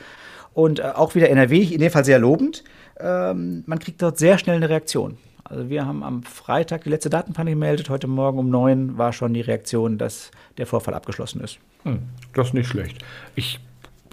Und 0.54 0.80
äh, 0.80 0.84
auch 0.84 1.16
wieder 1.16 1.30
NRW, 1.30 1.62
in 1.64 1.80
dem 1.80 1.92
Fall 1.92 2.06
sehr 2.06 2.20
lobend. 2.20 2.64
Ähm, 3.00 3.64
man 3.66 3.80
kriegt 3.80 4.02
dort 4.02 4.18
sehr 4.18 4.38
schnell 4.38 4.58
eine 4.58 4.70
Reaktion. 4.70 5.18
Also 5.44 5.70
wir 5.70 5.86
haben 5.86 6.04
am 6.04 6.24
Freitag 6.24 6.84
die 6.84 6.90
letzte 6.90 7.10
Datenpanne 7.10 7.52
gemeldet. 7.52 7.90
Heute 7.90 8.08
Morgen 8.08 8.40
um 8.40 8.50
neun 8.50 8.98
war 8.98 9.14
schon 9.14 9.34
die 9.34 9.42
Reaktion, 9.42 9.98
dass 9.98 10.32
der 10.58 10.66
Vorfall 10.66 10.94
abgeschlossen 10.94 11.42
ist. 11.42 11.60
Hm, 11.84 12.00
das 12.34 12.48
ist 12.48 12.54
nicht 12.54 12.68
schlecht. 12.68 13.04
Ich 13.36 13.60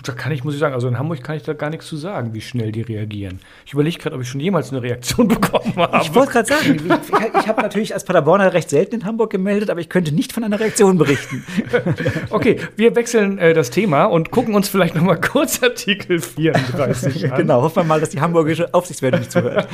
da 0.02 0.12
kann 0.12 0.32
ich, 0.32 0.44
muss 0.44 0.54
ich 0.54 0.60
sagen, 0.60 0.74
also 0.74 0.88
in 0.88 0.98
Hamburg 0.98 1.22
kann 1.22 1.36
ich 1.36 1.42
da 1.42 1.52
gar 1.52 1.70
nichts 1.70 1.86
zu 1.86 1.96
sagen, 1.96 2.32
wie 2.32 2.40
schnell 2.40 2.72
die 2.72 2.82
reagieren. 2.82 3.40
Ich 3.66 3.72
überlege 3.72 3.98
gerade, 3.98 4.16
ob 4.16 4.22
ich 4.22 4.28
schon 4.28 4.40
jemals 4.40 4.70
eine 4.70 4.82
Reaktion 4.82 5.28
bekommen 5.28 5.74
habe. 5.76 5.98
Ich 6.02 6.14
wollte 6.14 6.32
gerade 6.32 6.48
sagen, 6.48 6.76
ich, 6.76 7.40
ich, 7.40 7.48
habe 7.48 7.62
natürlich 7.62 7.94
als 7.94 8.04
Paderborner 8.04 8.52
recht 8.52 8.70
selten 8.70 8.96
in 8.96 9.04
Hamburg 9.04 9.30
gemeldet, 9.30 9.70
aber 9.70 9.80
ich 9.80 9.88
könnte 9.88 10.12
nicht 10.12 10.32
von 10.32 10.44
einer 10.44 10.58
Reaktion 10.58 10.98
berichten. 10.98 11.44
okay, 12.30 12.58
wir 12.76 12.96
wechseln 12.96 13.38
äh, 13.38 13.54
das 13.54 13.70
Thema 13.70 14.04
und 14.04 14.30
gucken 14.30 14.54
uns 14.54 14.68
vielleicht 14.68 14.94
noch 14.94 15.02
mal 15.02 15.20
kurz 15.20 15.62
Artikel 15.62 16.20
34 16.20 17.32
an. 17.32 17.38
Genau, 17.38 17.62
hoffen 17.62 17.76
wir 17.76 17.84
mal, 17.84 18.00
dass 18.00 18.10
die 18.10 18.20
hamburgische 18.20 18.72
Aufsichtsbehörde 18.72 19.18
nicht 19.18 19.32
zuhört. 19.32 19.68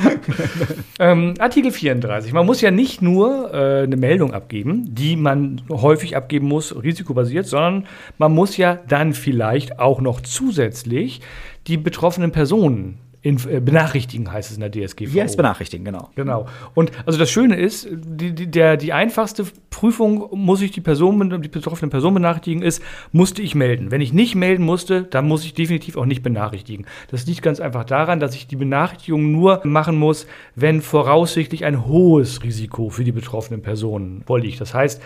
ähm, 0.99 1.35
Artikel 1.39 1.71
34. 1.71 2.33
Man 2.33 2.45
muss 2.45 2.61
ja 2.61 2.71
nicht 2.71 3.01
nur 3.01 3.53
äh, 3.53 3.83
eine 3.83 3.97
Meldung 3.97 4.33
abgeben, 4.33 4.93
die 4.93 5.15
man 5.15 5.61
häufig 5.69 6.15
abgeben 6.15 6.47
muss, 6.47 6.75
risikobasiert, 6.83 7.45
sondern 7.47 7.87
man 8.17 8.33
muss 8.33 8.57
ja 8.57 8.79
dann 8.87 9.13
vielleicht 9.13 9.79
auch 9.79 10.01
noch 10.01 10.16
noch 10.17 10.21
zusätzlich 10.21 11.21
die 11.67 11.77
betroffenen 11.77 12.31
Personen 12.31 12.99
in, 13.21 13.37
äh, 13.49 13.59
benachrichtigen, 13.59 14.31
heißt 14.31 14.51
es 14.51 14.57
in 14.57 14.61
der 14.61 14.71
DSGVO. 14.71 15.15
Yes, 15.15 15.35
benachrichtigen, 15.35 15.83
genau. 15.83 16.11
Genau. 16.15 16.47
Und 16.75 16.91
also 17.05 17.19
das 17.19 17.29
Schöne 17.29 17.57
ist, 17.57 17.87
die, 17.91 18.33
die, 18.33 18.49
der, 18.49 18.77
die 18.77 18.93
einfachste 18.93 19.45
Prüfung, 19.69 20.29
muss 20.31 20.61
ich 20.61 20.71
die 20.71 20.81
Person, 20.81 21.41
die 21.41 21.49
betroffene 21.49 21.89
Person 21.89 22.13
benachrichtigen, 22.13 22.61
ist, 22.61 22.81
musste 23.11 23.41
ich 23.41 23.53
melden. 23.53 23.91
Wenn 23.91 24.01
ich 24.01 24.13
nicht 24.13 24.35
melden 24.35 24.63
musste, 24.63 25.03
dann 25.03 25.27
muss 25.27 25.43
ich 25.43 25.53
definitiv 25.53 25.97
auch 25.97 26.05
nicht 26.05 26.23
benachrichtigen. 26.23 26.85
Das 27.09 27.25
liegt 27.25 27.41
ganz 27.41 27.59
einfach 27.59 27.83
daran, 27.83 28.19
dass 28.19 28.35
ich 28.35 28.47
die 28.47 28.55
Benachrichtigung 28.55 29.31
nur 29.31 29.61
machen 29.65 29.97
muss, 29.97 30.25
wenn 30.55 30.81
voraussichtlich 30.81 31.65
ein 31.65 31.85
hohes 31.85 32.43
Risiko 32.43 32.89
für 32.89 33.03
die 33.03 33.11
betroffenen 33.11 33.61
Personen 33.61 34.23
vorliegt. 34.25 34.61
Das 34.61 34.73
heißt, 34.73 35.01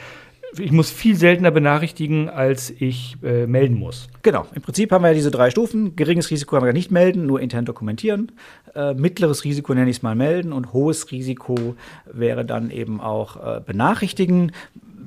ich 0.58 0.72
muss 0.72 0.92
viel 0.92 1.16
seltener 1.16 1.52
benachrichtigen, 1.52 2.30
als 2.30 2.70
ich 2.70 3.18
äh, 3.24 3.48
melden 3.48 3.76
muss. 3.76 4.08
Genau. 4.22 4.46
Im 4.54 4.62
Prinzip 4.62 4.92
haben 4.92 5.04
wir 5.04 5.10
ja 5.10 5.14
diese 5.14 5.32
drei 5.32 5.50
Stufen. 5.50 5.96
Geringes 5.96 6.30
Risiko 6.30 6.56
haben 6.56 6.66
wir 6.66 6.74
nicht 6.74 6.92
melden, 6.92 7.26
nur 7.26 7.40
intern 7.40 7.66
dokumentieren. 7.66 8.32
Äh, 8.76 8.94
mittleres 8.94 9.44
Risiko 9.44 9.74
nenne 9.74 9.90
ich 9.90 9.98
es 9.98 10.04
mal 10.04 10.16
melden 10.16 10.54
und 10.54 10.74
hohes 10.74 11.12
Risiko 11.12 11.76
wäre 12.12 12.46
dann 12.46 12.72
eben 12.72 13.00
auch 13.00 13.38
äh, 13.38 13.62
benachrichtigen. 13.62 14.52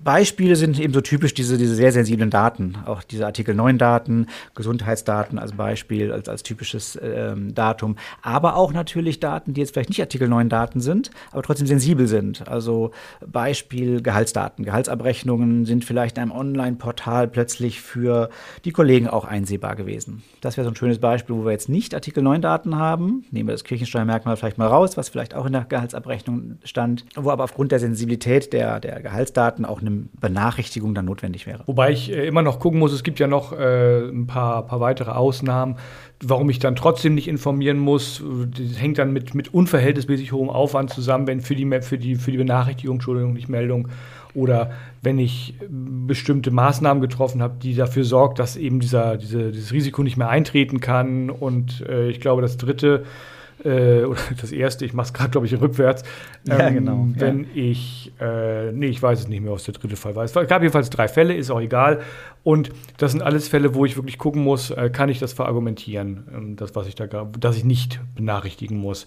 Beispiele 0.04 0.54
sind 0.54 0.78
eben 0.78 0.92
so 0.92 1.00
typisch 1.00 1.32
diese, 1.32 1.56
diese 1.56 1.74
sehr 1.74 1.90
sensiblen 1.90 2.28
Daten, 2.28 2.76
auch 2.84 3.02
diese 3.02 3.24
Artikel 3.24 3.54
9 3.54 3.78
Daten, 3.78 4.26
Gesundheitsdaten 4.54 5.38
als 5.38 5.52
Beispiel, 5.52 6.12
als, 6.12 6.28
als 6.28 6.42
typisches 6.42 6.98
ähm, 7.02 7.54
Datum, 7.54 7.96
aber 8.20 8.56
auch 8.56 8.74
natürlich 8.74 9.18
Daten, 9.18 9.54
die 9.54 9.62
jetzt 9.62 9.72
vielleicht 9.72 9.88
nicht 9.88 10.00
Artikel 10.00 10.28
9 10.28 10.50
Daten 10.50 10.80
sind, 10.80 11.10
aber 11.32 11.42
trotzdem 11.42 11.66
sensibel 11.66 12.06
sind. 12.06 12.46
Also 12.46 12.90
Beispiel 13.26 14.02
Gehaltsdaten. 14.02 14.66
Gehaltsabrechnungen 14.66 15.64
sind 15.64 15.86
vielleicht 15.86 16.18
in 16.18 16.24
einem 16.24 16.32
Online-Portal 16.32 17.26
plötzlich 17.26 17.80
für 17.80 18.28
die 18.66 18.72
Kollegen 18.72 19.08
auch 19.08 19.24
einsehbar 19.24 19.74
gewesen. 19.74 20.22
Das 20.42 20.58
wäre 20.58 20.66
so 20.66 20.70
ein 20.70 20.76
schönes 20.76 20.98
Beispiel, 20.98 21.34
wo 21.34 21.46
wir 21.46 21.52
jetzt 21.52 21.70
nicht 21.70 21.94
Artikel 21.94 22.22
9 22.22 22.42
Daten 22.42 22.76
haben. 22.76 23.24
Nehmen 23.30 23.48
wir 23.48 23.54
das 23.54 23.64
Kirchensteuermerkmal 23.64 24.36
vielleicht 24.36 24.58
mal 24.58 24.68
raus, 24.68 24.98
was 24.98 25.08
vielleicht 25.08 25.34
auch 25.34 25.46
in 25.46 25.52
der 25.52 25.64
Gehaltsabrechnung 25.64 26.58
stand, 26.62 27.06
wo 27.14 27.30
aber 27.30 27.44
aufgrund 27.44 27.72
der 27.72 27.78
Sensibilität 27.78 28.52
der, 28.52 28.80
der 28.80 29.00
Gehaltsdaten 29.00 29.64
auch 29.64 29.80
eine 29.80 29.93
Benachrichtigung 30.20 30.94
dann 30.94 31.04
notwendig 31.04 31.46
wäre. 31.46 31.62
Wobei 31.66 31.92
ich 31.92 32.12
äh, 32.12 32.26
immer 32.26 32.42
noch 32.42 32.60
gucken 32.60 32.78
muss, 32.78 32.92
es 32.92 33.02
gibt 33.02 33.18
ja 33.18 33.26
noch 33.26 33.52
äh, 33.52 34.08
ein 34.08 34.26
paar, 34.26 34.66
paar 34.66 34.80
weitere 34.80 35.10
Ausnahmen, 35.10 35.76
warum 36.22 36.50
ich 36.50 36.58
dann 36.58 36.76
trotzdem 36.76 37.14
nicht 37.14 37.28
informieren 37.28 37.78
muss. 37.78 38.22
Das 38.56 38.80
hängt 38.80 38.98
dann 38.98 39.12
mit, 39.12 39.34
mit 39.34 39.52
unverhältnismäßig 39.52 40.32
hohem 40.32 40.50
Aufwand 40.50 40.90
zusammen, 40.90 41.26
wenn 41.26 41.40
für 41.40 41.56
die, 41.56 41.66
für 41.82 41.98
die, 41.98 42.16
für 42.16 42.30
die 42.30 42.38
Benachrichtigung, 42.38 42.96
Entschuldigung, 42.96 43.32
nicht 43.32 43.48
Meldung, 43.48 43.88
oder 44.34 44.72
wenn 45.02 45.18
ich 45.18 45.54
bestimmte 45.68 46.50
Maßnahmen 46.50 47.00
getroffen 47.00 47.40
habe, 47.40 47.54
die 47.62 47.74
dafür 47.74 48.04
sorgt, 48.04 48.38
dass 48.38 48.56
eben 48.56 48.80
dieser, 48.80 49.16
diese, 49.16 49.52
dieses 49.52 49.72
Risiko 49.72 50.02
nicht 50.02 50.16
mehr 50.16 50.28
eintreten 50.28 50.80
kann. 50.80 51.30
Und 51.30 51.84
äh, 51.88 52.08
ich 52.08 52.20
glaube, 52.20 52.42
das 52.42 52.56
dritte 52.56 53.04
äh, 53.62 54.02
oder 54.04 54.20
das 54.40 54.52
erste, 54.52 54.84
ich 54.84 54.94
mache 54.94 55.06
es 55.06 55.12
gerade, 55.12 55.30
glaube 55.30 55.46
ich, 55.46 55.60
rückwärts. 55.60 56.02
Ähm, 56.48 56.58
Ja, 56.58 56.70
genau, 56.70 57.06
ja. 57.14 57.20
Wenn 57.20 57.46
ich, 57.54 58.12
äh, 58.20 58.72
nee, 58.72 58.86
ich 58.86 59.02
weiß 59.02 59.20
es 59.20 59.28
nicht 59.28 59.42
mehr, 59.42 59.52
was 59.52 59.64
der 59.64 59.74
dritte 59.74 59.96
Fall 59.96 60.14
war. 60.16 60.24
Es 60.24 60.32
gab 60.32 60.62
jedenfalls 60.62 60.90
drei 60.90 61.08
Fälle, 61.08 61.34
ist 61.34 61.50
auch 61.50 61.60
egal. 61.60 62.00
Und 62.42 62.70
das 62.98 63.12
sind 63.12 63.22
alles 63.22 63.48
Fälle, 63.48 63.74
wo 63.74 63.84
ich 63.84 63.96
wirklich 63.96 64.18
gucken 64.18 64.42
muss, 64.42 64.70
äh, 64.70 64.90
kann 64.90 65.08
ich 65.08 65.18
das 65.18 65.32
verargumentieren, 65.32 66.24
ähm, 66.34 66.56
das, 66.56 66.74
was 66.74 66.86
ich 66.86 66.94
da, 66.94 67.06
dass 67.06 67.56
ich 67.56 67.64
nicht 67.64 68.00
benachrichtigen 68.14 68.76
muss. 68.76 69.06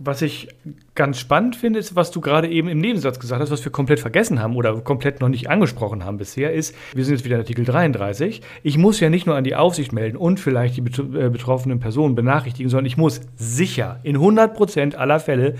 Was 0.00 0.22
ich 0.22 0.48
ganz 0.94 1.18
spannend 1.18 1.56
finde, 1.56 1.80
ist, 1.80 1.96
was 1.96 2.12
du 2.12 2.20
gerade 2.20 2.48
eben 2.48 2.68
im 2.68 2.78
Nebensatz 2.78 3.18
gesagt 3.18 3.40
hast, 3.40 3.50
was 3.50 3.64
wir 3.64 3.72
komplett 3.72 3.98
vergessen 3.98 4.40
haben 4.40 4.54
oder 4.54 4.80
komplett 4.80 5.20
noch 5.20 5.28
nicht 5.28 5.50
angesprochen 5.50 6.04
haben 6.04 6.18
bisher, 6.18 6.52
ist, 6.52 6.74
wir 6.94 7.04
sind 7.04 7.16
jetzt 7.16 7.24
wieder 7.24 7.34
in 7.34 7.42
Artikel 7.42 7.64
33. 7.64 8.42
Ich 8.62 8.78
muss 8.78 9.00
ja 9.00 9.10
nicht 9.10 9.26
nur 9.26 9.34
an 9.34 9.44
die 9.44 9.56
Aufsicht 9.56 9.92
melden 9.92 10.16
und 10.16 10.38
vielleicht 10.38 10.76
die 10.76 10.82
äh, 10.82 11.30
betroffenen 11.30 11.80
Personen 11.80 12.14
benachrichtigen, 12.14 12.70
sondern 12.70 12.86
ich 12.86 12.96
muss 12.96 13.22
sicher 13.34 13.98
in 14.04 14.18
100% 14.18 14.94
aller 14.94 15.18
Fälle 15.18 15.56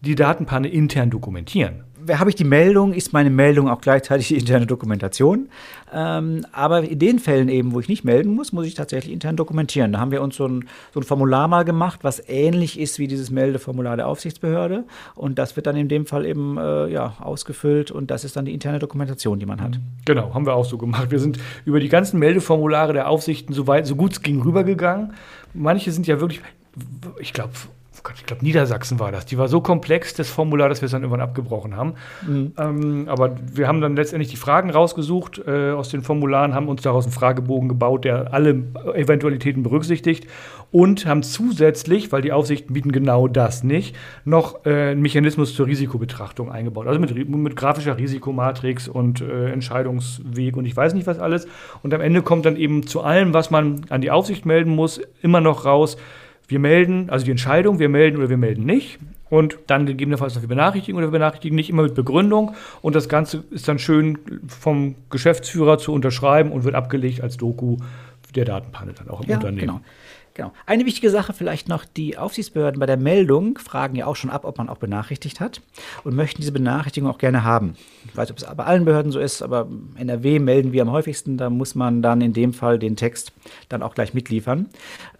die 0.00 0.14
Datenpanne 0.14 0.68
intern 0.68 1.10
dokumentieren. 1.10 1.84
Habe 2.10 2.30
ich 2.30 2.36
die 2.36 2.44
Meldung, 2.44 2.92
ist 2.92 3.12
meine 3.12 3.30
Meldung 3.30 3.68
auch 3.68 3.80
gleichzeitig 3.80 4.28
die 4.28 4.36
interne 4.36 4.66
Dokumentation. 4.66 5.48
Ähm, 5.94 6.46
aber 6.52 6.82
in 6.82 6.98
den 6.98 7.18
Fällen 7.18 7.48
eben, 7.48 7.72
wo 7.72 7.80
ich 7.80 7.88
nicht 7.88 8.04
melden 8.04 8.34
muss, 8.34 8.52
muss 8.52 8.66
ich 8.66 8.74
tatsächlich 8.74 9.12
intern 9.12 9.36
dokumentieren. 9.36 9.92
Da 9.92 10.00
haben 10.00 10.10
wir 10.10 10.22
uns 10.22 10.36
so 10.36 10.46
ein, 10.46 10.68
so 10.92 11.00
ein 11.00 11.02
Formular 11.02 11.48
mal 11.48 11.64
gemacht, 11.64 12.00
was 12.02 12.22
ähnlich 12.28 12.80
ist 12.80 12.98
wie 12.98 13.08
dieses 13.08 13.30
Meldeformular 13.30 13.96
der 13.96 14.08
Aufsichtsbehörde. 14.08 14.84
Und 15.14 15.38
das 15.38 15.56
wird 15.56 15.66
dann 15.66 15.76
in 15.76 15.88
dem 15.88 16.06
Fall 16.06 16.24
eben 16.24 16.56
äh, 16.56 16.88
ja, 16.88 17.14
ausgefüllt 17.20 17.90
und 17.90 18.10
das 18.10 18.24
ist 18.24 18.36
dann 18.36 18.46
die 18.46 18.54
interne 18.54 18.78
Dokumentation, 18.78 19.38
die 19.38 19.46
man 19.46 19.60
hat. 19.60 19.78
Genau, 20.04 20.32
haben 20.34 20.46
wir 20.46 20.54
auch 20.54 20.64
so 20.64 20.78
gemacht. 20.78 21.10
Wir 21.10 21.18
sind 21.18 21.38
über 21.64 21.80
die 21.80 21.88
ganzen 21.88 22.18
Meldeformulare 22.18 22.92
der 22.92 23.08
Aufsichten 23.08 23.54
so 23.54 23.66
weit, 23.66 23.86
so 23.86 23.96
gut 23.96 24.12
es 24.12 24.22
ging, 24.22 24.40
rübergegangen. 24.40 25.12
Manche 25.54 25.92
sind 25.92 26.06
ja 26.06 26.20
wirklich, 26.20 26.40
ich 27.20 27.32
glaube, 27.32 27.52
Gott, 28.02 28.14
ich 28.16 28.26
glaube, 28.26 28.44
Niedersachsen 28.44 28.98
war 28.98 29.12
das. 29.12 29.26
Die 29.26 29.38
war 29.38 29.46
so 29.46 29.60
komplex, 29.60 30.14
das 30.14 30.28
Formular, 30.28 30.68
dass 30.68 30.80
wir 30.80 30.86
es 30.86 30.92
dann 30.92 31.02
irgendwann 31.02 31.20
abgebrochen 31.20 31.76
haben. 31.76 31.94
Ähm, 32.26 33.04
aber 33.08 33.36
wir 33.52 33.68
haben 33.68 33.80
dann 33.80 33.94
letztendlich 33.94 34.30
die 34.30 34.36
Fragen 34.36 34.70
rausgesucht 34.70 35.40
äh, 35.46 35.70
aus 35.70 35.88
den 35.88 36.02
Formularen, 36.02 36.54
haben 36.54 36.68
uns 36.68 36.82
daraus 36.82 37.04
einen 37.04 37.12
Fragebogen 37.12 37.68
gebaut, 37.68 38.04
der 38.04 38.34
alle 38.34 38.62
Eventualitäten 38.94 39.62
berücksichtigt 39.62 40.26
und 40.72 41.06
haben 41.06 41.22
zusätzlich, 41.22 42.10
weil 42.10 42.22
die 42.22 42.32
Aufsichten 42.32 42.72
bieten 42.72 42.90
genau 42.90 43.28
das 43.28 43.62
nicht, 43.62 43.94
noch 44.24 44.64
äh, 44.66 44.90
einen 44.90 45.02
Mechanismus 45.02 45.54
zur 45.54 45.66
Risikobetrachtung 45.66 46.50
eingebaut. 46.50 46.88
Also 46.88 46.98
mit, 46.98 47.28
mit 47.28 47.56
grafischer 47.56 47.98
Risikomatrix 47.98 48.88
und 48.88 49.20
äh, 49.20 49.50
Entscheidungsweg 49.52 50.56
und 50.56 50.64
ich 50.64 50.76
weiß 50.76 50.94
nicht 50.94 51.06
was 51.06 51.18
alles. 51.18 51.46
Und 51.82 51.94
am 51.94 52.00
Ende 52.00 52.22
kommt 52.22 52.46
dann 52.46 52.56
eben 52.56 52.86
zu 52.86 53.02
allem, 53.02 53.34
was 53.34 53.50
man 53.50 53.82
an 53.90 54.00
die 54.00 54.10
Aufsicht 54.10 54.46
melden 54.46 54.74
muss, 54.74 55.00
immer 55.20 55.40
noch 55.40 55.66
raus, 55.66 55.98
wir 56.48 56.58
melden, 56.58 57.10
also 57.10 57.24
die 57.24 57.30
Entscheidung, 57.30 57.78
wir 57.78 57.88
melden 57.88 58.16
oder 58.18 58.28
wir 58.28 58.36
melden 58.36 58.64
nicht. 58.64 58.98
Und 59.30 59.56
dann 59.66 59.86
gegebenenfalls 59.86 60.34
noch 60.34 60.42
wir 60.42 60.48
benachrichtigen 60.48 60.98
oder 60.98 61.06
wir 61.06 61.12
benachrichtigen 61.12 61.56
nicht, 61.56 61.70
immer 61.70 61.82
mit 61.82 61.94
Begründung. 61.94 62.54
Und 62.82 62.94
das 62.94 63.08
Ganze 63.08 63.44
ist 63.50 63.66
dann 63.66 63.78
schön 63.78 64.18
vom 64.46 64.94
Geschäftsführer 65.08 65.78
zu 65.78 65.92
unterschreiben 65.92 66.52
und 66.52 66.64
wird 66.64 66.74
abgelegt 66.74 67.22
als 67.22 67.38
Doku 67.38 67.78
der 68.34 68.44
Datenpanne 68.46 68.92
dann 68.94 69.08
auch 69.08 69.22
im 69.22 69.28
Ja, 69.28 69.36
Unternehmen. 69.36 69.60
genau. 69.60 69.80
Genau. 70.34 70.52
Eine 70.64 70.86
wichtige 70.86 71.10
Sache 71.10 71.34
vielleicht 71.34 71.68
noch, 71.68 71.84
die 71.84 72.16
Aufsichtsbehörden 72.16 72.80
bei 72.80 72.86
der 72.86 72.96
Meldung 72.96 73.58
fragen 73.58 73.96
ja 73.96 74.06
auch 74.06 74.16
schon 74.16 74.30
ab, 74.30 74.44
ob 74.44 74.56
man 74.56 74.70
auch 74.70 74.78
benachrichtigt 74.78 75.40
hat 75.40 75.60
und 76.04 76.14
möchten 76.14 76.40
diese 76.40 76.52
Benachrichtigung 76.52 77.10
auch 77.10 77.18
gerne 77.18 77.44
haben. 77.44 77.74
Ich 78.06 78.16
weiß, 78.16 78.30
ob 78.30 78.38
es 78.38 78.44
bei 78.44 78.64
allen 78.64 78.86
Behörden 78.86 79.12
so 79.12 79.20
ist, 79.20 79.42
aber 79.42 79.68
NRW 79.96 80.38
melden 80.38 80.72
wir 80.72 80.82
am 80.82 80.90
häufigsten, 80.90 81.36
da 81.36 81.50
muss 81.50 81.74
man 81.74 82.00
dann 82.00 82.22
in 82.22 82.32
dem 82.32 82.54
Fall 82.54 82.78
den 82.78 82.96
Text 82.96 83.32
dann 83.68 83.82
auch 83.82 83.94
gleich 83.94 84.14
mitliefern. 84.14 84.68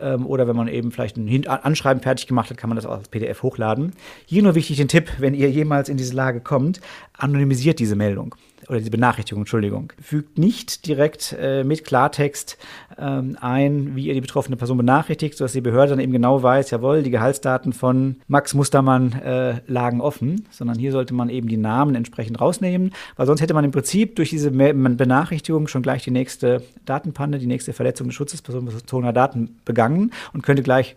Ähm, 0.00 0.26
oder 0.26 0.48
wenn 0.48 0.56
man 0.56 0.68
eben 0.68 0.92
vielleicht 0.92 1.18
ein 1.18 1.46
Anschreiben 1.46 2.02
fertig 2.02 2.26
gemacht 2.26 2.48
hat, 2.48 2.56
kann 2.56 2.70
man 2.70 2.76
das 2.76 2.86
auch 2.86 2.92
als 2.92 3.08
PDF 3.08 3.42
hochladen. 3.42 3.92
Hier 4.24 4.42
nur 4.42 4.54
wichtig 4.54 4.78
den 4.78 4.88
Tipp, 4.88 5.10
wenn 5.18 5.34
ihr 5.34 5.50
jemals 5.50 5.90
in 5.90 5.98
diese 5.98 6.14
Lage 6.14 6.40
kommt, 6.40 6.80
anonymisiert 7.12 7.78
diese 7.78 7.96
Meldung 7.96 8.34
oder 8.68 8.78
diese 8.78 8.90
Benachrichtigung, 8.90 9.42
Entschuldigung. 9.42 9.92
Fügt 10.00 10.38
nicht 10.38 10.86
direkt 10.86 11.36
äh, 11.38 11.64
mit 11.64 11.84
Klartext 11.84 12.58
ähm, 12.98 13.36
ein, 13.40 13.96
wie 13.96 14.06
ihr 14.06 14.14
die 14.14 14.20
betroffene 14.20 14.56
Person 14.56 14.76
benachrichtigt, 14.76 15.36
sodass 15.36 15.52
die 15.52 15.60
Behörde 15.60 15.90
dann 15.90 16.00
eben 16.00 16.12
genau 16.12 16.42
weiß, 16.42 16.70
jawohl, 16.70 17.02
die 17.02 17.10
Gehaltsdaten 17.10 17.72
von 17.72 18.16
Max 18.28 18.54
Mustermann 18.54 19.12
äh, 19.12 19.60
lagen 19.66 20.00
offen, 20.00 20.46
sondern 20.50 20.78
hier 20.78 20.92
sollte 20.92 21.14
man 21.14 21.28
eben 21.28 21.48
die 21.48 21.56
Namen 21.56 21.94
entsprechend 21.94 22.40
rausnehmen, 22.40 22.92
weil 23.16 23.26
sonst 23.26 23.40
hätte 23.40 23.54
man 23.54 23.64
im 23.64 23.72
Prinzip 23.72 24.16
durch 24.16 24.30
diese 24.30 24.50
Benachrichtigung 24.50 25.68
schon 25.68 25.82
gleich 25.82 26.04
die 26.04 26.10
nächste 26.10 26.62
Datenpanne, 26.84 27.38
die 27.38 27.46
nächste 27.46 27.72
Verletzung 27.72 28.08
des 28.08 28.14
Schutzes 28.14 28.42
personenbezogener 28.42 29.12
Daten 29.12 29.58
begangen 29.64 30.12
und 30.32 30.42
könnte 30.42 30.62
gleich 30.62 30.96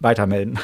weitermelden. 0.00 0.58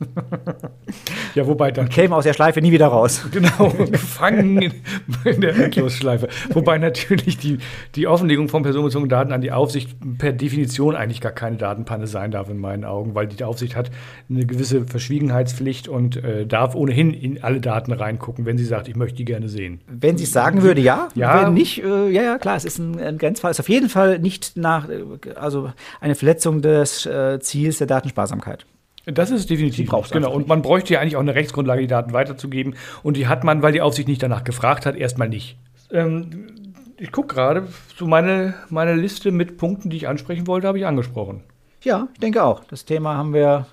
Ja, 1.34 1.46
wobei 1.46 1.70
dann 1.70 1.88
Käme 1.88 2.16
aus 2.16 2.24
der 2.24 2.32
Schleife 2.32 2.60
nie 2.60 2.72
wieder 2.72 2.88
raus. 2.88 3.24
Genau, 3.30 3.70
gefangen 3.70 4.60
in, 4.60 4.72
in 5.24 5.40
der 5.40 5.56
Endlosschleife. 5.56 6.28
Wobei 6.52 6.78
natürlich 6.78 7.38
die, 7.38 7.58
die 7.94 8.06
Offenlegung 8.06 8.48
von 8.48 8.62
personenbezogenen 8.62 9.08
Daten 9.08 9.32
an 9.32 9.40
die 9.40 9.52
Aufsicht 9.52 9.96
per 10.18 10.32
Definition 10.32 10.96
eigentlich 10.96 11.20
gar 11.20 11.32
keine 11.32 11.56
Datenpanne 11.56 12.06
sein 12.06 12.32
darf 12.32 12.50
in 12.50 12.58
meinen 12.58 12.84
Augen, 12.84 13.14
weil 13.14 13.28
die 13.28 13.42
Aufsicht 13.44 13.76
hat 13.76 13.90
eine 14.28 14.46
gewisse 14.46 14.84
Verschwiegenheitspflicht 14.84 15.88
und 15.88 16.16
äh, 16.16 16.44
darf 16.46 16.74
ohnehin 16.74 17.14
in 17.14 17.42
alle 17.42 17.60
Daten 17.60 17.92
reingucken, 17.92 18.44
wenn 18.46 18.58
sie 18.58 18.64
sagt, 18.64 18.88
ich 18.88 18.96
möchte 18.96 19.16
die 19.16 19.24
gerne 19.24 19.48
sehen. 19.48 19.80
Wenn 19.86 20.18
sie 20.18 20.24
es 20.24 20.32
sagen 20.32 20.62
würde, 20.62 20.80
ja. 20.80 21.08
Ja. 21.14 21.46
Wenn 21.46 21.54
nicht, 21.54 21.82
äh, 21.82 22.08
ja, 22.08 22.22
ja, 22.22 22.38
klar, 22.38 22.56
es 22.56 22.64
ist 22.64 22.78
ein, 22.78 22.98
ein 22.98 23.18
Grenzfall. 23.18 23.52
Es 23.52 23.58
ist 23.58 23.64
auf 23.64 23.68
jeden 23.68 23.88
Fall 23.88 24.18
nicht 24.18 24.56
nach, 24.56 24.88
äh, 24.88 25.04
also 25.36 25.72
eine 26.00 26.14
Verletzung 26.16 26.62
des 26.62 27.06
äh, 27.06 27.38
Ziels 27.40 27.78
der 27.78 27.86
Datensparsamkeit. 27.86 28.66
Das 29.06 29.30
ist 29.30 29.48
definitiv 29.48 29.76
Die 29.76 29.90
braucht's 29.90 30.10
genau. 30.10 30.28
einfach 30.28 30.36
Und 30.36 30.48
man 30.48 30.62
bräuchte 30.62 30.94
ja 30.94 31.00
eigentlich 31.00 31.16
auch 31.16 31.20
eine 31.20 31.34
Rechtsgrundlage, 31.34 31.80
die 31.80 31.86
Daten 31.86 32.12
weiterzugeben. 32.12 32.74
Und 33.02 33.16
die 33.16 33.28
hat 33.28 33.44
man, 33.44 33.62
weil 33.62 33.72
die 33.72 33.80
Aufsicht 33.80 34.08
nicht 34.08 34.22
danach 34.22 34.44
gefragt 34.44 34.86
hat, 34.86 34.96
erstmal 34.96 35.28
nicht. 35.28 35.56
Ähm, 35.90 36.46
ich 36.96 37.12
gucke 37.12 37.34
gerade, 37.34 37.66
so 37.96 38.06
meine, 38.06 38.54
meine 38.68 38.94
Liste 38.94 39.30
mit 39.30 39.56
Punkten, 39.56 39.88
die 39.90 39.96
ich 39.96 40.08
ansprechen 40.08 40.46
wollte, 40.46 40.68
habe 40.68 40.78
ich 40.78 40.86
angesprochen. 40.86 41.42
Ja, 41.82 42.08
ich 42.12 42.20
denke 42.20 42.44
auch. 42.44 42.62
Das 42.64 42.84
Thema 42.84 43.16
haben 43.16 43.32
wir 43.32 43.66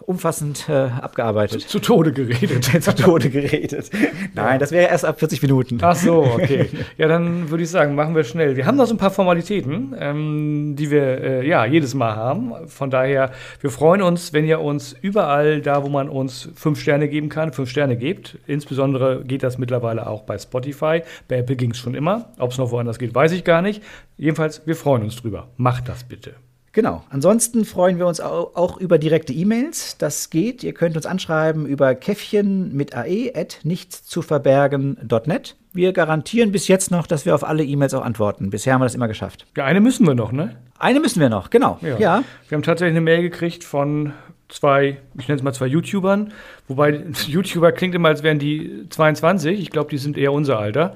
umfassend 0.00 0.68
äh, 0.68 0.72
abgearbeitet. 0.72 1.62
Zu 1.62 1.78
Tode 1.78 2.12
geredet. 2.12 2.64
Zu 2.64 2.94
Tode 2.94 3.30
geredet. 3.30 3.90
Nein, 4.34 4.58
das 4.58 4.70
wäre 4.70 4.90
erst 4.90 5.04
ab 5.04 5.18
40 5.18 5.42
Minuten. 5.42 5.78
Ach 5.80 5.96
so, 5.96 6.22
okay. 6.22 6.68
Ja, 6.98 7.08
dann 7.08 7.50
würde 7.50 7.64
ich 7.64 7.70
sagen, 7.70 7.94
machen 7.94 8.14
wir 8.14 8.24
schnell. 8.24 8.56
Wir 8.56 8.66
haben 8.66 8.76
noch 8.76 8.86
so 8.86 8.94
ein 8.94 8.98
paar 8.98 9.10
Formalitäten, 9.10 9.94
ähm, 9.98 10.76
die 10.76 10.90
wir 10.90 11.02
äh, 11.22 11.48
ja 11.48 11.64
jedes 11.64 11.94
Mal 11.94 12.14
haben. 12.14 12.52
Von 12.66 12.90
daher, 12.90 13.32
wir 13.60 13.70
freuen 13.70 14.02
uns, 14.02 14.32
wenn 14.32 14.44
ihr 14.44 14.60
uns 14.60 14.94
überall 15.00 15.60
da, 15.60 15.82
wo 15.82 15.88
man 15.88 16.08
uns 16.08 16.50
fünf 16.54 16.80
Sterne 16.80 17.08
geben 17.08 17.28
kann, 17.28 17.52
fünf 17.52 17.70
Sterne 17.70 17.96
gebt. 17.96 18.38
Insbesondere 18.46 19.24
geht 19.24 19.42
das 19.42 19.58
mittlerweile 19.58 20.06
auch 20.06 20.22
bei 20.22 20.38
Spotify. 20.38 21.02
Bei 21.28 21.38
Apple 21.38 21.56
ging 21.56 21.70
es 21.70 21.78
schon 21.78 21.94
immer. 21.94 22.26
Ob 22.38 22.50
es 22.50 22.58
noch 22.58 22.70
woanders 22.70 22.98
geht, 22.98 23.14
weiß 23.14 23.32
ich 23.32 23.44
gar 23.44 23.62
nicht. 23.62 23.82
Jedenfalls, 24.16 24.66
wir 24.66 24.76
freuen 24.76 25.02
uns 25.02 25.16
drüber. 25.16 25.48
Macht 25.56 25.88
das 25.88 26.04
bitte. 26.04 26.34
Genau. 26.74 27.02
Ansonsten 27.08 27.64
freuen 27.64 27.98
wir 27.98 28.06
uns 28.06 28.20
au- 28.20 28.50
auch 28.54 28.76
über 28.78 28.98
direkte 28.98 29.32
E-Mails. 29.32 29.96
Das 29.96 30.28
geht. 30.28 30.62
Ihr 30.64 30.74
könnt 30.74 30.96
uns 30.96 31.06
anschreiben 31.06 31.66
über 31.66 31.94
käffchen 31.94 32.74
mit 32.76 32.94
ae 32.96 33.32
at 33.34 33.60
nichtszuverbergen.net. 33.62 35.56
Wir 35.72 35.92
garantieren 35.92 36.52
bis 36.52 36.68
jetzt 36.68 36.90
noch, 36.90 37.06
dass 37.06 37.26
wir 37.26 37.34
auf 37.34 37.44
alle 37.44 37.64
E-Mails 37.64 37.94
auch 37.94 38.04
antworten. 38.04 38.50
Bisher 38.50 38.74
haben 38.74 38.80
wir 38.80 38.86
das 38.86 38.94
immer 38.94 39.08
geschafft. 39.08 39.46
Ja, 39.56 39.64
eine 39.64 39.80
müssen 39.80 40.06
wir 40.06 40.14
noch, 40.14 40.32
ne? 40.32 40.56
Eine 40.78 41.00
müssen 41.00 41.20
wir 41.20 41.28
noch, 41.28 41.50
genau. 41.50 41.78
Ja. 41.82 42.22
Wir 42.48 42.56
haben 42.56 42.62
tatsächlich 42.62 42.92
eine 42.92 43.00
Mail 43.00 43.22
gekriegt 43.22 43.64
von 43.64 44.12
zwei, 44.54 44.98
ich 45.18 45.28
nenne 45.28 45.38
es 45.38 45.42
mal 45.42 45.52
zwei 45.52 45.66
YouTubern, 45.66 46.32
wobei 46.68 47.02
YouTuber 47.26 47.72
klingt 47.72 47.94
immer, 47.94 48.08
als 48.08 48.22
wären 48.22 48.38
die 48.38 48.86
22. 48.88 49.58
Ich 49.60 49.70
glaube, 49.70 49.90
die 49.90 49.98
sind 49.98 50.16
eher 50.16 50.32
unser 50.32 50.58
Alter. 50.58 50.94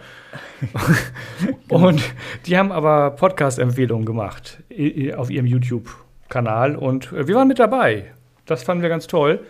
Und 1.69 2.03
die 2.47 2.57
haben 2.57 2.73
aber 2.73 3.11
Podcast-Empfehlungen 3.11 4.07
gemacht 4.07 4.59
auf 5.17 5.31
ihrem 5.31 5.47
YouTube-Kanal 5.47 6.77
und 6.77 7.13
äh, 7.13 7.27
wir 7.29 7.35
waren 7.35 7.49
mit 7.49 7.59
dabei. 7.59 8.13
Das 8.47 8.63
fanden 8.63 8.83
wir 8.83 8.89
ganz 8.89 9.07
toll. 9.07 9.41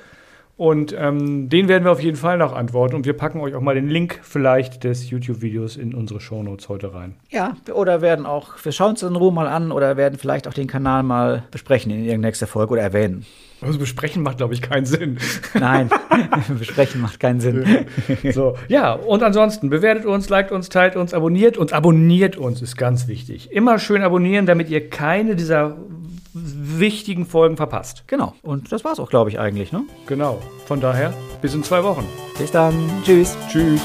Und 0.59 0.93
ähm, 0.99 1.49
den 1.49 1.69
werden 1.69 1.85
wir 1.85 1.93
auf 1.93 2.03
jeden 2.03 2.17
Fall 2.17 2.37
noch 2.37 2.53
antworten 2.53 2.97
und 2.97 3.07
wir 3.07 3.13
packen 3.13 3.41
euch 3.41 3.55
auch 3.55 3.61
mal 3.61 3.77
den 3.77 3.89
Link 3.89 4.19
vielleicht 4.23 4.83
des 4.83 5.09
YouTube-Videos 5.09 5.77
in 5.77 5.95
unsere 5.95 6.19
Shownotes 6.21 6.69
heute 6.69 6.93
rein. 6.93 7.15
Ja, 7.31 7.57
oder 7.73 8.03
werden 8.03 8.27
auch, 8.27 8.55
wir 8.65 8.73
schauen 8.73 8.91
uns 8.91 9.05
in 9.05 9.15
Ruhe 9.15 9.33
mal 9.33 9.47
an 9.47 9.71
oder 9.71 9.97
werden 9.97 10.19
vielleicht 10.19 10.49
auch 10.49 10.53
den 10.53 10.67
Kanal 10.67 11.05
mal 11.05 11.45
besprechen 11.53 11.93
in 11.93 12.05
irgendeiner 12.05 12.49
Folge 12.49 12.73
oder 12.73 12.83
erwähnen. 12.83 13.25
Also 13.61 13.79
besprechen 13.79 14.25
macht, 14.25 14.39
glaube 14.39 14.53
ich, 14.53 14.61
keinen 14.61 14.85
Sinn. 14.85 15.19
Nein, 15.55 15.91
besprechen 16.59 17.01
macht 17.01 17.21
keinen 17.21 17.41
Sinn. 17.41 17.65
So, 18.33 18.57
ja, 18.67 18.95
und 18.95 19.23
ansonsten 19.23 19.71
bewertet 19.71 20.07
uns, 20.07 20.29
liked 20.29 20.51
uns, 20.51 20.69
teilt 20.69 20.97
uns, 20.97 21.15
abonniert 21.15 21.57
uns. 21.57 21.73
Abonniert 21.73 22.37
uns 22.37 22.63
ist 22.63 22.77
ganz 22.77 23.07
wichtig. 23.07 23.53
Immer 23.53 23.79
schön 23.79 24.03
abonnieren, 24.03 24.47
damit 24.47 24.69
ihr 24.71 24.91
keine 24.91 25.37
dieser 25.37 25.77
wichtigen 26.81 27.27
Folgen 27.27 27.57
verpasst. 27.57 28.05
Genau. 28.07 28.35
Und 28.43 28.73
das 28.73 28.85
war's 28.85 29.01
auch, 29.01 29.11
glaube 29.11 29.31
ich, 29.31 29.39
eigentlich. 29.39 29.73
Ne? 29.73 29.85
Genau. 30.07 30.41
Von 30.67 30.81
daher, 30.81 31.13
bis 31.41 31.55
in 31.55 31.63
zwei 31.63 31.83
Wochen. 31.85 32.07
Bis 32.39 32.51
dann. 32.51 32.75
Tschüss. 33.05 33.37
Tschüss. 33.51 33.81